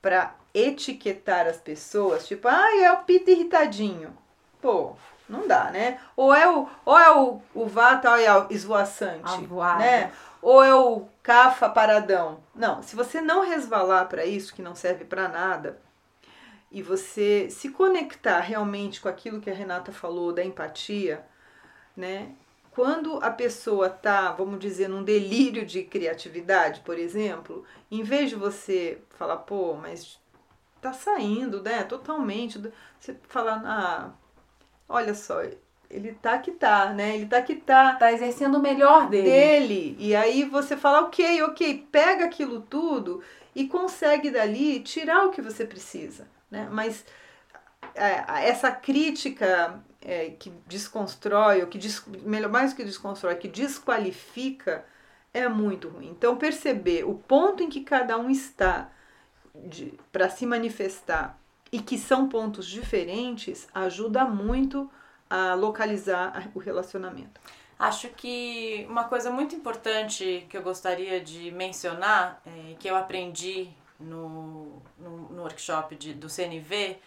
[0.00, 4.16] para etiquetar as pessoas, tipo, ah, é o pita irritadinho.
[4.60, 4.94] Pô,
[5.28, 6.00] não dá, né?
[6.16, 9.38] Ou é o, ou é o, o vata, é o esvoaçante,
[9.78, 10.12] né?
[10.42, 12.40] Ou é o cafa paradão.
[12.54, 15.80] Não, se você não resvalar para isso, que não serve para nada,
[16.70, 21.24] e você se conectar realmente com aquilo que a Renata falou da empatia,
[21.96, 22.32] né?
[22.72, 28.36] Quando a pessoa tá, vamos dizer, num delírio de criatividade, por exemplo, em vez de
[28.36, 30.18] você falar, pô, mas
[30.80, 31.82] tá saindo, né?
[31.82, 32.60] Totalmente.
[32.98, 34.10] Você falar, ah,
[34.88, 35.42] olha só,
[35.90, 37.16] ele tá que tá, né?
[37.16, 39.28] Ele tá que tá Tá exercendo o melhor dele.
[39.30, 39.96] dele.
[39.98, 43.20] E aí você fala, ok, ok, pega aquilo tudo
[43.54, 46.68] e consegue dali tirar o que você precisa, né?
[46.70, 47.04] Mas
[47.94, 54.84] é, essa crítica é, que desconstrói, ou que des, melhor mais que desconstrói, que desqualifica,
[55.32, 56.08] é muito ruim.
[56.08, 58.90] Então perceber o ponto em que cada um está
[60.10, 61.38] para se manifestar
[61.72, 64.90] e que são pontos diferentes ajuda muito
[65.28, 67.40] a localizar o relacionamento.
[67.78, 73.70] Acho que uma coisa muito importante que eu gostaria de mencionar, é, que eu aprendi
[73.98, 76.98] no, no, no workshop de, do CNV,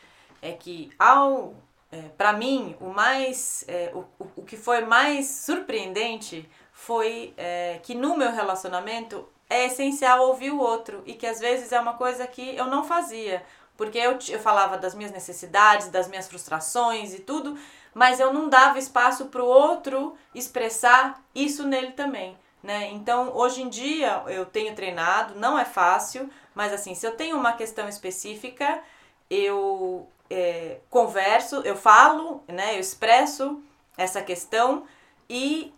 [0.41, 1.55] é que ao
[1.93, 4.03] é, para mim o mais é, o,
[4.37, 10.59] o, que foi mais surpreendente foi é, que no meu relacionamento é essencial ouvir o
[10.59, 13.43] outro e que às vezes é uma coisa que eu não fazia
[13.77, 17.57] porque eu, eu falava das minhas necessidades, das minhas frustrações e tudo,
[17.93, 22.37] mas eu não dava espaço para o outro expressar isso nele também.
[22.61, 22.91] Né?
[22.91, 27.35] Então, hoje em dia, eu tenho treinado, não é fácil, mas assim, se eu tenho
[27.35, 28.81] uma questão específica,
[29.29, 32.75] eu é, converso, eu falo, né?
[32.75, 33.61] eu expresso
[33.97, 34.85] essa questão
[35.29, 35.73] e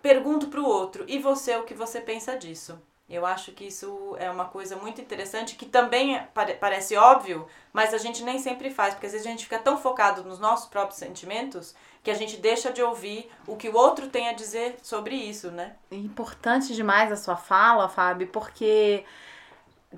[0.00, 2.78] pergunto para o outro, e você, o que você pensa disso?
[3.08, 7.92] Eu acho que isso é uma coisa muito interessante, que também pare parece óbvio, mas
[7.92, 10.66] a gente nem sempre faz, porque às vezes a gente fica tão focado nos nossos
[10.66, 14.76] próprios sentimentos que a gente deixa de ouvir o que o outro tem a dizer
[14.82, 15.76] sobre isso, né?
[15.90, 19.04] É importante demais a sua fala, Fábio, porque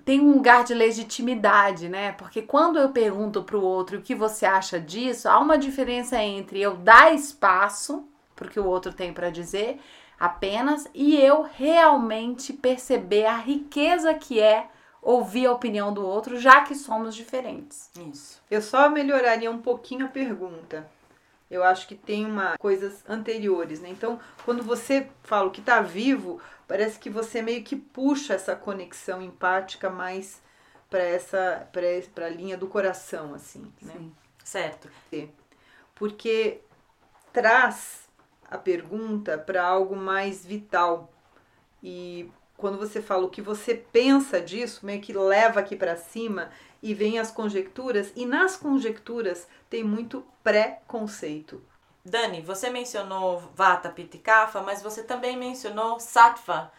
[0.04, 2.12] tem um lugar de legitimidade, né?
[2.12, 6.22] Porque quando eu pergunto para o outro o que você acha disso, há uma diferença
[6.22, 9.80] entre eu dar espaço para que o outro tem para dizer,
[10.18, 14.68] apenas e eu realmente perceber a riqueza que é
[15.00, 17.90] ouvir a opinião do outro, já que somos diferentes.
[18.10, 18.42] Isso.
[18.50, 20.90] Eu só melhoraria um pouquinho a pergunta.
[21.54, 23.88] Eu acho que tem uma coisas anteriores, né?
[23.88, 29.22] Então, quando você fala que está vivo, parece que você meio que puxa essa conexão
[29.22, 30.42] empática mais
[30.90, 33.94] para essa para a linha do coração, assim, né?
[33.96, 34.12] Sim.
[34.42, 34.88] Certo.
[35.94, 36.60] Porque
[37.32, 38.08] traz
[38.50, 41.12] a pergunta para algo mais vital.
[41.80, 46.50] E quando você fala o que você pensa disso, meio que leva aqui para cima
[46.84, 51.62] e vem as conjecturas, e nas conjecturas tem muito pré-conceito.
[52.04, 56.70] Dani, você mencionou Vata, Pitta Kapha, mas você também mencionou Sattva.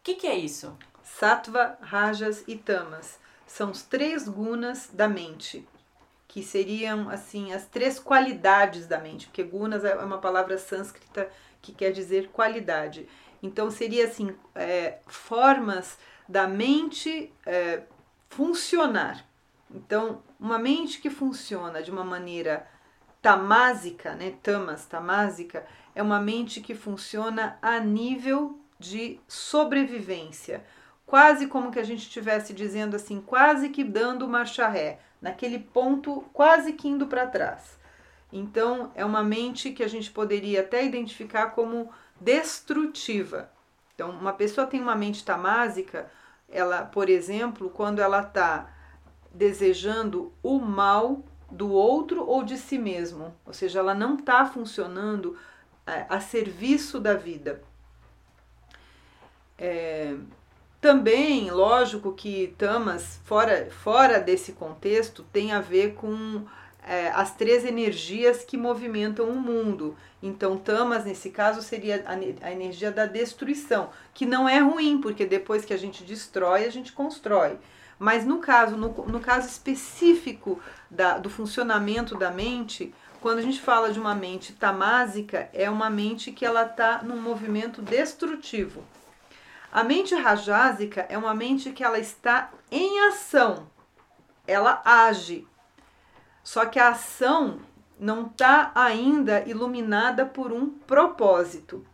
[0.00, 0.76] O que, que é isso?
[1.04, 5.64] Sattva, Rajas e Tamas são os três gunas da mente
[6.26, 11.30] que seriam assim as três qualidades da mente, porque gunas é uma palavra sânscrita
[11.62, 13.08] que quer dizer qualidade.
[13.40, 15.96] Então seria assim é, formas
[16.28, 17.84] da mente é,
[18.28, 19.24] funcionar.
[19.74, 22.66] Então uma mente que funciona de uma maneira
[23.20, 30.62] tamásica, né, tamas, tamásica, é uma mente que funciona a nível de sobrevivência,
[31.06, 36.22] quase como que a gente estivesse dizendo assim, quase que dando marcha ré naquele ponto
[36.32, 37.78] quase que indo para trás.
[38.30, 43.50] Então, é uma mente que a gente poderia até identificar como destrutiva.
[43.94, 46.10] Então, uma pessoa tem uma mente tamásica,
[46.48, 48.73] ela, por exemplo, quando ela está
[49.34, 55.36] desejando o mal do outro ou de si mesmo, ou seja, ela não está funcionando
[55.86, 57.62] é, a serviço da vida.
[59.58, 60.16] É,
[60.80, 66.44] também, lógico que tamas, fora, fora desse contexto, tem a ver com
[66.86, 69.96] é, as três energias que movimentam o mundo.
[70.22, 75.24] Então, tamas, nesse caso, seria a, a, energia da destruição, que não é ruim, porque
[75.24, 77.58] depois que a gente destrói, a gente constrói.
[77.98, 83.60] Mas no caso, no, no caso específico da, do funcionamento da mente, quando a gente
[83.60, 88.84] fala de uma mente tamásica, é uma mente que ela está num movimento destrutivo.
[89.72, 93.66] A mente rajásica é uma mente que ela está em ação,
[94.46, 95.48] ela age.
[96.42, 97.60] Só que a ação
[97.98, 101.84] não está ainda iluminada por um propósito.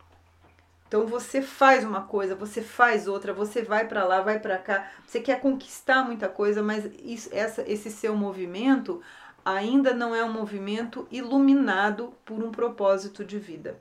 [0.90, 4.90] Então você faz uma coisa, você faz outra, você vai para lá, vai para cá,
[5.06, 9.00] você quer conquistar muita coisa, mas isso, essa, esse seu movimento
[9.44, 13.78] ainda não é um movimento iluminado por um propósito de vida.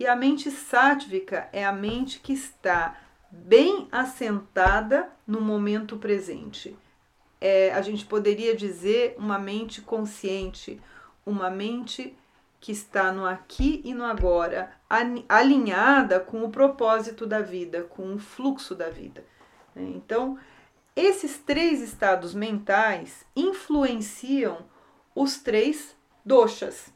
[0.00, 2.96] E a mente sátvica é a mente que está
[3.30, 6.74] bem assentada no momento presente.
[7.38, 10.80] É, a gente poderia dizer uma mente consciente,
[11.26, 12.16] uma mente
[12.60, 14.70] que está no aqui e no agora,
[15.28, 19.24] alinhada com o propósito da vida, com o fluxo da vida.
[19.74, 20.38] Então,
[20.94, 24.58] esses três estados mentais influenciam
[25.14, 26.92] os três doshas.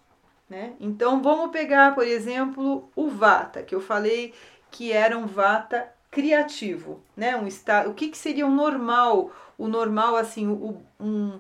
[0.49, 0.75] Né?
[0.81, 4.35] Então vamos pegar, por exemplo, o Vata, que eu falei
[4.71, 7.37] que era um Vata criativo, né?
[7.37, 9.31] Um estado, o que, que seria o normal?
[9.57, 11.39] O normal, assim, o, um,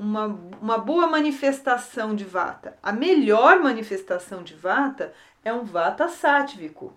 [0.00, 0.26] uma,
[0.60, 2.76] uma boa manifestação de Vata.
[2.82, 5.12] A melhor manifestação de Vata
[5.44, 6.96] é um Vata sátvico,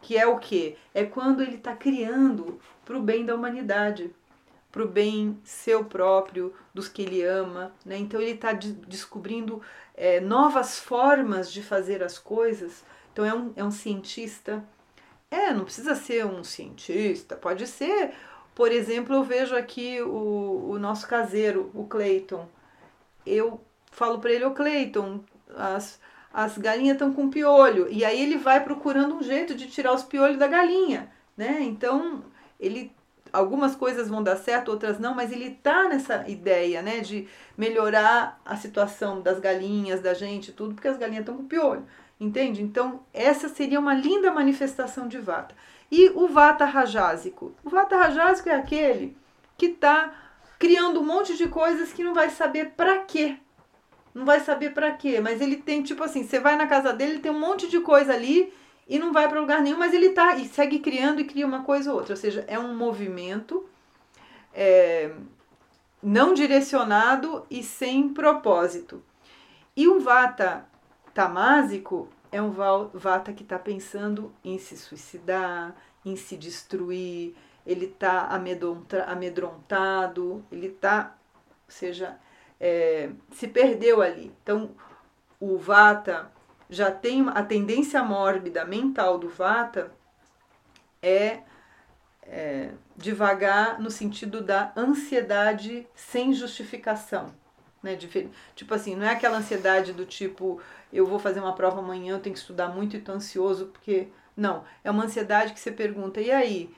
[0.00, 0.76] que é o que?
[0.94, 4.10] É quando ele está criando para o bem da humanidade
[4.72, 7.74] para o bem seu próprio, dos que ele ama.
[7.84, 7.98] Né?
[7.98, 9.60] Então ele está de descobrindo
[9.94, 12.82] é, novas formas de fazer as coisas.
[13.12, 14.64] Então é um, é um cientista.
[15.30, 18.14] É, não precisa ser um cientista, pode ser.
[18.54, 22.46] Por exemplo, eu vejo aqui o, o nosso caseiro, o Cleiton.
[23.24, 23.60] Eu
[23.90, 25.20] falo para ele, ô Cleiton,
[25.56, 26.00] as,
[26.32, 27.88] as galinhas estão com piolho.
[27.90, 31.10] E aí ele vai procurando um jeito de tirar os piolhos da galinha.
[31.36, 31.58] Né?
[31.62, 32.24] Então,
[32.60, 32.92] ele
[33.32, 38.40] algumas coisas vão dar certo, outras não, mas ele tá nessa ideia, né, de melhorar
[38.44, 41.86] a situação das galinhas, da gente, tudo, porque as galinhas estão com piolho,
[42.20, 42.62] entende?
[42.62, 45.54] Então, essa seria uma linda manifestação de vata.
[45.92, 47.54] E o vata rajásico?
[47.62, 49.14] O vata rajásico é aquele
[49.58, 50.14] que tá
[50.58, 53.36] criando um monte de coisas que não vai saber para quê.
[54.14, 57.12] Não vai saber para quê, mas ele tem tipo assim, você vai na casa dele,
[57.12, 58.50] ele tem um monte de coisa ali
[58.88, 61.62] e não vai para lugar nenhum, mas ele tá e segue criando e cria uma
[61.62, 62.14] coisa ou outra.
[62.14, 63.68] Ou seja, é um movimento
[64.54, 65.12] é,
[66.02, 69.04] não direcionado e sem propósito.
[69.76, 70.66] E um vata
[71.12, 78.26] tamásico é um vata que está pensando em se suicidar, em se destruir, ele está
[79.06, 81.14] amedrontado, ele está,
[81.66, 82.18] ou seja,
[82.58, 84.34] é, se perdeu ali.
[84.42, 84.70] Então,
[85.38, 86.32] o vata
[86.70, 89.92] já tem a tendência mórbida mental do vata
[91.02, 91.40] é,
[92.22, 97.34] é devagar no sentido da ansiedade sem justificação.
[97.82, 97.96] Né?
[98.54, 100.60] Tipo assim, não é aquela ansiedade do tipo,
[100.92, 104.08] eu vou fazer uma prova amanhã, eu tenho que estudar muito e tô ansioso porque.
[104.36, 106.74] Não, é uma ansiedade que você pergunta, e aí?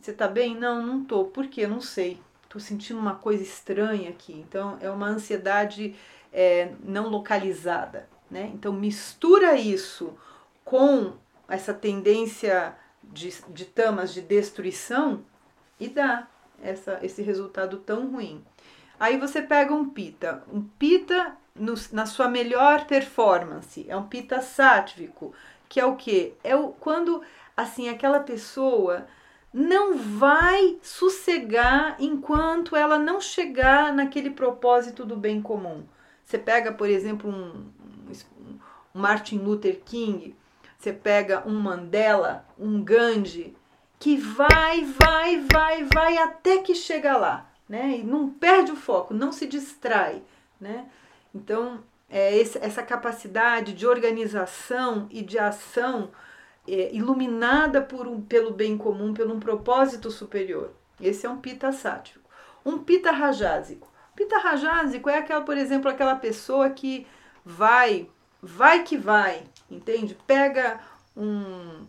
[0.00, 0.56] Você tá bem?
[0.56, 1.24] Não, não tô.
[1.24, 1.66] Por quê?
[1.66, 2.20] Não sei.
[2.48, 4.32] Tô sentindo uma coisa estranha aqui.
[4.32, 5.94] Então, é uma ansiedade
[6.32, 8.08] é, não localizada.
[8.30, 8.50] Né?
[8.54, 10.16] Então, mistura isso
[10.64, 11.14] com
[11.48, 15.24] essa tendência de, de tamas de destruição
[15.78, 16.28] e dá
[16.62, 18.42] essa, esse resultado tão ruim.
[18.98, 20.44] Aí você pega um pita.
[20.52, 23.84] Um pita no, na sua melhor performance.
[23.88, 25.32] É um pita sátvico.
[25.68, 26.34] Que é o quê?
[26.44, 27.22] É o, quando,
[27.56, 29.06] assim, aquela pessoa
[29.52, 35.84] não vai sossegar enquanto ela não chegar naquele propósito do bem comum.
[36.24, 37.66] Você pega, por exemplo, um,
[38.94, 40.34] um Martin Luther King,
[40.78, 43.56] você pega um Mandela, um Gandhi,
[43.98, 47.98] que vai, vai, vai, vai até que chega lá, né?
[47.98, 50.22] E não perde o foco, não se distrai,
[50.60, 50.86] né?
[51.34, 56.10] Então, é esse, essa capacidade de organização e de ação
[56.68, 60.72] é, iluminada por um, pelo bem comum, pelo um propósito superior.
[61.00, 62.20] Esse é um pita sático.
[62.64, 63.90] Um pita rajásico.
[64.14, 67.06] Pita rajásico é aquela, por exemplo, aquela pessoa que
[67.44, 68.08] vai,
[68.40, 70.16] vai que vai, entende?
[70.26, 70.80] Pega
[71.16, 71.86] um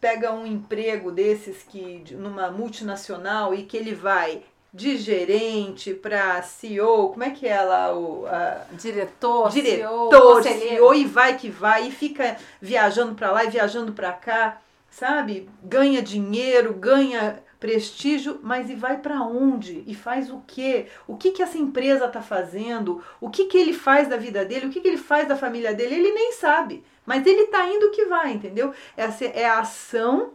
[0.00, 4.44] pega um emprego desses que numa multinacional e que ele vai
[4.76, 10.94] de gerente para CEO, como é que é lá o a, diretor, diretor, CEO, CEO
[10.94, 14.60] e vai que vai e fica viajando para lá e viajando para cá,
[14.90, 15.48] sabe?
[15.62, 19.82] Ganha dinheiro, ganha prestígio, mas e vai para onde?
[19.86, 20.88] E faz o quê?
[21.08, 23.02] O que que essa empresa está fazendo?
[23.18, 24.66] O que que ele faz da vida dele?
[24.66, 25.94] O que que ele faz da família dele?
[25.94, 28.74] Ele nem sabe, mas ele está indo que vai, entendeu?
[28.94, 30.34] Essa é a ação,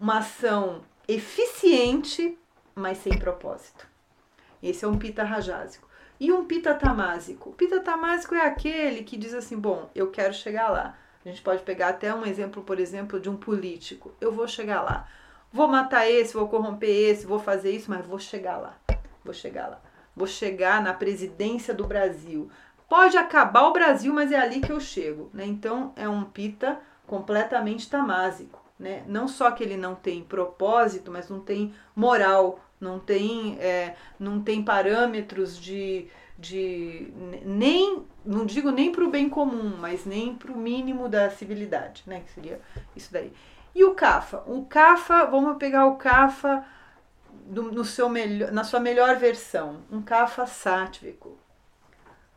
[0.00, 2.38] uma ação eficiente
[2.74, 3.86] mas sem propósito.
[4.62, 5.88] Esse é um pita rajásico.
[6.18, 7.50] E um pita tamásico?
[7.50, 10.96] O pita tamásico é aquele que diz assim: bom, eu quero chegar lá.
[11.24, 14.14] A gente pode pegar até um exemplo, por exemplo, de um político.
[14.20, 15.08] Eu vou chegar lá.
[15.52, 18.76] Vou matar esse, vou corromper esse, vou fazer isso, mas vou chegar lá.
[19.24, 19.80] Vou chegar lá.
[20.14, 22.50] Vou chegar na presidência do Brasil.
[22.88, 25.30] Pode acabar o Brasil, mas é ali que eu chego.
[25.32, 25.46] Né?
[25.46, 28.63] Então é um pita completamente tamásico.
[28.78, 29.04] Né?
[29.06, 34.42] Não só que ele não tem propósito, mas não tem moral, não tem, é, não
[34.42, 36.08] tem parâmetros de,
[36.38, 37.12] de
[37.44, 42.02] nem, não digo nem para o bem comum, mas nem para o mínimo da civilidade,
[42.06, 42.22] né?
[42.26, 42.60] Que seria
[42.96, 43.32] isso daí.
[43.74, 44.42] E o CAFA?
[44.46, 46.64] O CAFA, vamos pegar o CAFA
[47.46, 51.38] no seu melhor, na sua melhor versão, um CAFA sátvico.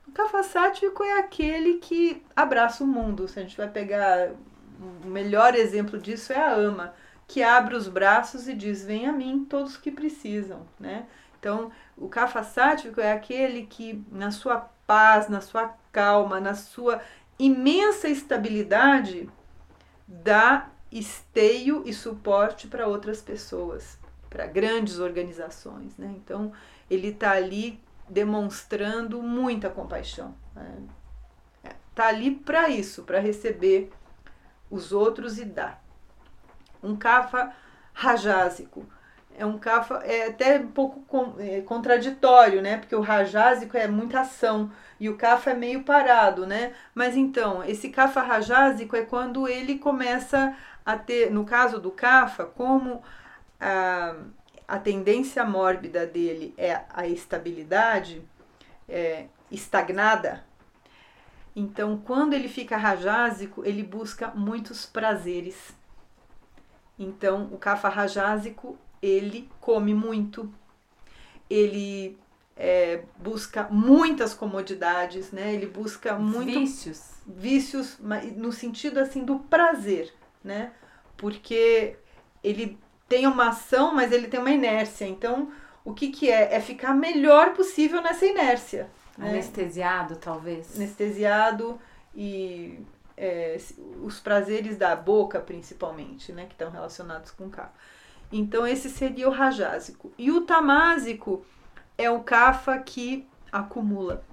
[0.08, 3.28] O CAFA sátvico é aquele que abraça o mundo.
[3.28, 4.32] Se a gente vai pegar
[4.80, 6.94] o melhor exemplo disso é a ama,
[7.28, 11.06] que abre os braços e diz: Vem a mim todos que precisam, né?
[11.40, 17.02] Então, o cafa sático é aquele que, na sua paz, na sua calma, na sua
[17.38, 19.30] imensa estabilidade,
[20.08, 24.00] dá esteio e suporte para outras pessoas,
[24.30, 25.96] para grandes organizações.
[25.98, 26.14] Né?
[26.18, 26.52] Então,
[26.90, 30.34] ele está ali demonstrando muita compaixão.
[30.50, 30.88] Está né?
[31.94, 33.92] Tá ali para isso, para receber
[34.70, 35.82] os outros e dar.
[36.84, 37.54] Um cafa
[37.94, 38.86] rajásico.
[39.38, 42.78] É um cafa, é até um pouco é, contraditório, né?
[42.78, 46.74] Porque o rajásico é muita ação e o cafa é meio parado, né?
[46.96, 52.46] Mas então, esse cafa rajásico é quando ele começa a ter, no caso do cafa,
[52.46, 53.04] como
[53.60, 54.16] a,
[54.68, 58.24] a tendência mórbida dele é a estabilidade
[58.90, 60.44] é, estagnada,
[61.60, 65.76] então, quando ele fica rajásico, ele busca muitos prazeres.
[67.00, 70.54] Então, o cafa rajásico, ele come muito,
[71.50, 72.16] ele
[72.56, 75.52] é, busca muitas comodidades, né?
[75.52, 77.98] Ele busca muito vícios, vícios
[78.36, 80.74] no sentido assim do prazer, né?
[81.18, 81.98] Porque
[82.44, 82.78] ele
[83.10, 85.06] tem uma ação, mas ele tem uma inércia.
[85.06, 85.52] Então,
[85.84, 86.54] o que que é?
[86.54, 88.92] É ficar melhor possível nessa inércia.
[89.18, 89.30] Né?
[89.30, 90.76] Anestesiado, talvez.
[90.76, 91.80] Anestesiado
[92.16, 92.80] e
[93.16, 93.58] é,
[94.04, 96.46] os prazeres da boca, principalmente, né?
[96.46, 97.74] Que estão relacionados com o kafa.
[98.32, 100.12] Então, esse seria o rajásico.
[100.18, 101.44] E o tamásico
[101.98, 104.24] é o kafa que acumula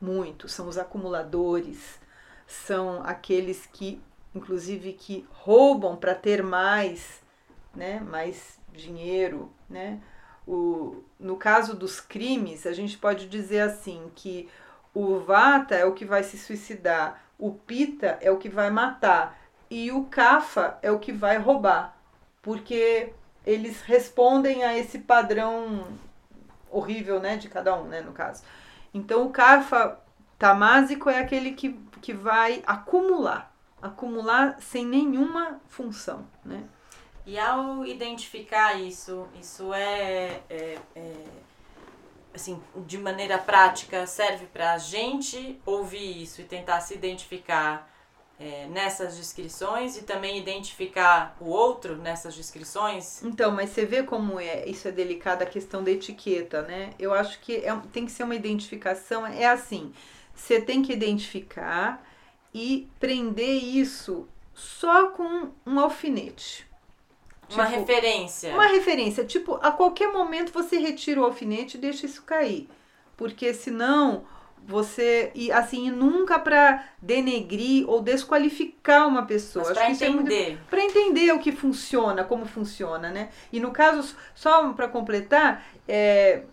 [0.00, 0.48] muito.
[0.48, 1.98] São os acumuladores,
[2.46, 4.02] são aqueles que,
[4.34, 7.22] inclusive, que roubam para ter mais,
[7.74, 8.00] né?
[8.00, 10.00] Mais dinheiro, né?
[10.46, 14.48] O, no caso dos crimes, a gente pode dizer assim que
[14.92, 19.38] o Vata é o que vai se suicidar o pita é o que vai matar
[19.70, 21.96] e o kafa é o que vai roubar,
[22.40, 23.12] porque
[23.44, 25.86] eles respondem a esse padrão
[26.70, 28.42] horrível, né, de cada um, né, no caso.
[28.92, 29.98] Então o kafa
[30.38, 36.64] tamásico é aquele que, que vai acumular, acumular sem nenhuma função, né?
[37.26, 41.12] E ao identificar isso, isso é, é, é
[42.34, 47.90] assim, de maneira prática, serve para a gente ouvir isso e tentar se identificar
[48.38, 53.22] é, nessas descrições e também identificar o outro nessas descrições?
[53.22, 56.90] Então, mas você vê como é isso é delicado a questão da etiqueta, né?
[56.98, 59.92] Eu acho que é, tem que ser uma identificação, é assim,
[60.34, 62.04] você tem que identificar
[62.52, 66.66] e prender isso só com um alfinete.
[67.52, 68.52] Uma tipo, referência.
[68.52, 69.24] Uma referência.
[69.24, 72.68] Tipo, a qualquer momento você retira o alfinete e deixa isso cair.
[73.16, 74.24] Porque senão
[74.66, 81.38] você e assim nunca para denegrir ou desqualificar uma pessoa para entender para entender o
[81.38, 86.44] que funciona como funciona né e no caso só para completar é,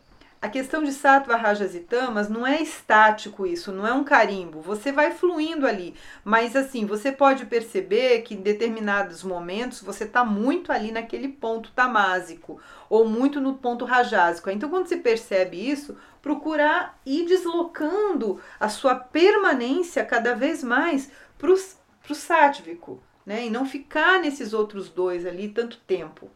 [0.42, 4.60] a questão de sattva, rajas e tamas não é estático isso, não é um carimbo.
[4.62, 10.26] Você vai fluindo ali, mas assim, você pode perceber que em determinados momentos você está
[10.26, 14.50] muito ali naquele ponto tamásico ou muito no ponto rajásico.
[14.50, 21.52] Então, quando você percebe isso, procurar ir deslocando a sua permanência cada vez mais para
[21.52, 23.46] o sátvico, né?
[23.46, 26.32] E não ficar nesses outros dois ali tanto tempo.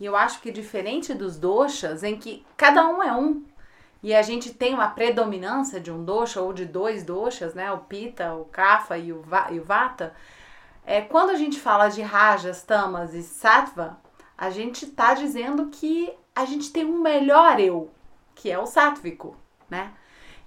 [0.00, 3.44] E eu acho que diferente dos doshas, em que cada um é um,
[4.02, 7.70] e a gente tem uma predominância de um dosha ou de dois doshas, né?
[7.70, 10.14] O pita, o kapha e o, va e o vata.
[10.86, 13.98] É, quando a gente fala de rajas, tamas e sattva,
[14.36, 17.90] a gente está dizendo que a gente tem um melhor eu,
[18.34, 19.36] que é o sáttvico,
[19.68, 19.92] né?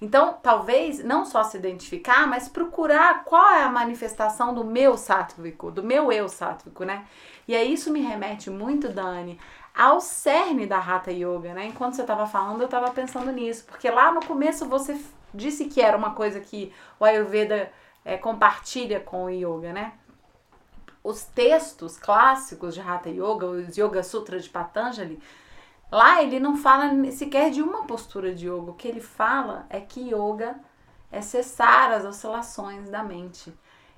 [0.01, 5.72] Então, talvez não só se identificar, mas procurar qual é a manifestação do meu sáttvico,
[5.72, 7.06] do meu eu sáttvico, né?
[7.47, 9.39] E aí isso me remete muito, Dani,
[9.76, 11.65] ao cerne da Hatha Yoga, né?
[11.65, 14.99] Enquanto você estava falando, eu estava pensando nisso, porque lá no começo você
[15.34, 17.71] disse que era uma coisa que o Ayurveda
[18.05, 19.93] é, compartilha com o Yoga, né?
[21.03, 25.21] Os textos clássicos de Hatha Yoga, os Yoga Sutras de Patanjali,
[25.91, 28.71] lá ele não fala sequer de uma postura de yoga.
[28.71, 30.55] O que ele fala é que yoga
[31.11, 33.53] é cessar as oscilações da mente.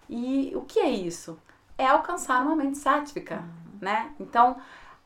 [0.09, 1.39] E o que é isso?
[1.78, 3.78] É alcançar uma mente sátrica, uhum.
[3.82, 4.13] né?
[4.19, 4.57] Então,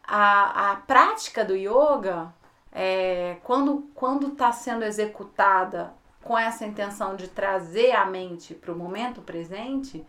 [0.10, 2.34] a, a prática do yoga,
[2.72, 5.94] é, quando está sendo executada
[6.24, 10.06] com essa intenção de trazer a mente para o momento presente,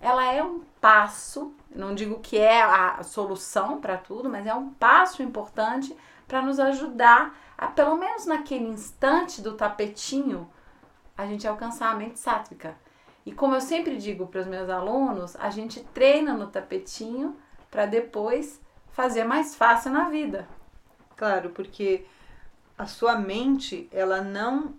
[0.00, 4.70] ela é um passo, não digo que é a solução para tudo, mas é um
[4.70, 5.96] passo importante
[6.26, 10.48] para nos ajudar a, pelo menos naquele instante do tapetinho,
[11.16, 12.76] a gente alcançar a mente sátrica.
[13.26, 17.36] E como eu sempre digo para os meus alunos, a gente treina no tapetinho
[17.70, 18.60] para depois
[18.98, 20.48] fazer mais fácil na vida.
[21.16, 22.04] Claro, porque
[22.76, 24.74] a sua mente, ela não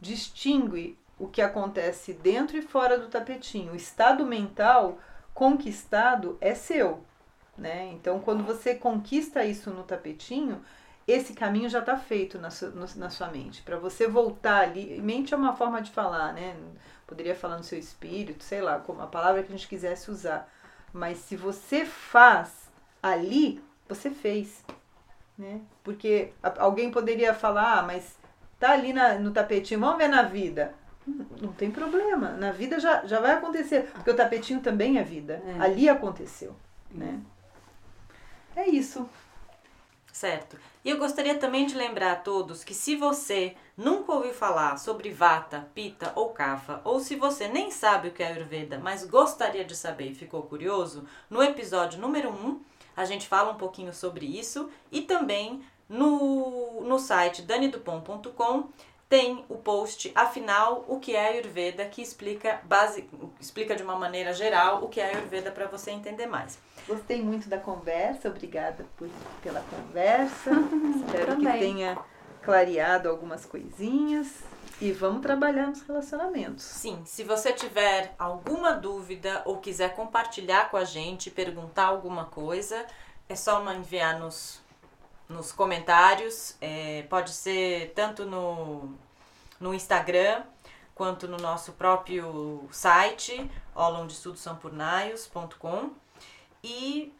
[0.00, 3.72] distingue o que acontece dentro e fora do tapetinho.
[3.72, 4.98] O estado mental
[5.32, 7.04] conquistado é seu,
[7.56, 7.92] né?
[7.92, 10.60] Então, quando você conquista isso no tapetinho,
[11.06, 13.62] esse caminho já está feito na sua, na sua mente.
[13.62, 16.56] Para você voltar ali, mente é uma forma de falar, né?
[17.06, 20.52] Poderia falar no seu espírito, sei lá, como a palavra que a gente quisesse usar.
[20.92, 22.63] Mas se você faz
[23.04, 24.64] ali você fez,
[25.36, 25.60] né?
[25.82, 28.16] Porque alguém poderia falar, ah, mas
[28.58, 30.74] tá ali na, no tapetinho, vamos ver na vida.
[31.38, 35.42] Não tem problema, na vida já, já vai acontecer, porque o tapetinho também é vida.
[35.46, 35.60] É.
[35.60, 36.56] Ali aconteceu,
[36.90, 37.20] né?
[38.56, 39.06] É isso.
[40.10, 40.56] Certo.
[40.82, 45.10] E eu gostaria também de lembrar a todos que se você nunca ouviu falar sobre
[45.10, 49.64] Vata, Pita ou Kapha, ou se você nem sabe o que é Ayurveda, mas gostaria
[49.64, 52.60] de saber e ficou curioso, no episódio número 1
[52.96, 58.68] a gente fala um pouquinho sobre isso e também no, no site danidupont.com
[59.08, 63.08] tem o post Afinal, o que é Ayurveda, que explica, base,
[63.40, 66.58] explica de uma maneira geral o que é Ayurveda para você entender mais.
[66.88, 69.08] Gostei muito da conversa, obrigada por,
[69.42, 70.50] pela conversa.
[71.06, 71.98] Espero que tenha
[72.42, 74.42] clareado algumas coisinhas.
[74.80, 76.64] E vamos trabalhar nos relacionamentos.
[76.64, 82.84] Sim, se você tiver alguma dúvida ou quiser compartilhar com a gente, perguntar alguma coisa,
[83.28, 84.60] é só enviar nos,
[85.28, 86.56] nos comentários.
[86.60, 88.92] É, pode ser tanto no,
[89.60, 90.42] no Instagram
[90.94, 95.90] quanto no nosso próprio site, olondestudosampurnaios.com.
[96.62, 97.12] E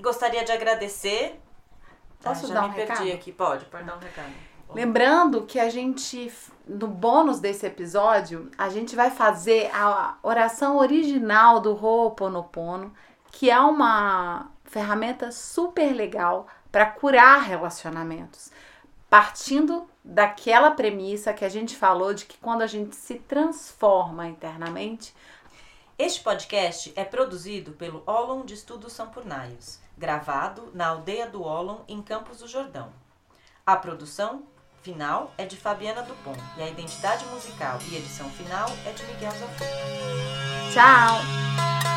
[0.00, 1.38] gostaria de agradecer.
[2.22, 3.12] Posso ah, já dar me um perdi recado?
[3.12, 4.32] aqui, pode, pode dar um recado.
[4.72, 6.32] Lembrando que a gente,
[6.66, 12.92] no bônus desse episódio, a gente vai fazer a oração original do Ho'oponopono,
[13.30, 18.50] que é uma ferramenta super legal para curar relacionamentos.
[19.08, 25.14] Partindo daquela premissa que a gente falou de que quando a gente se transforma internamente.
[25.96, 32.02] Este podcast é produzido pelo Olon de Estudos Sampurnaios, gravado na aldeia do Olon, em
[32.02, 32.92] Campos do Jordão.
[33.64, 34.42] A produção
[34.84, 39.32] final é de Fabiana Dupont e a identidade musical e edição final é de Miguel
[39.32, 39.66] Zafir.
[40.72, 41.93] Tchau!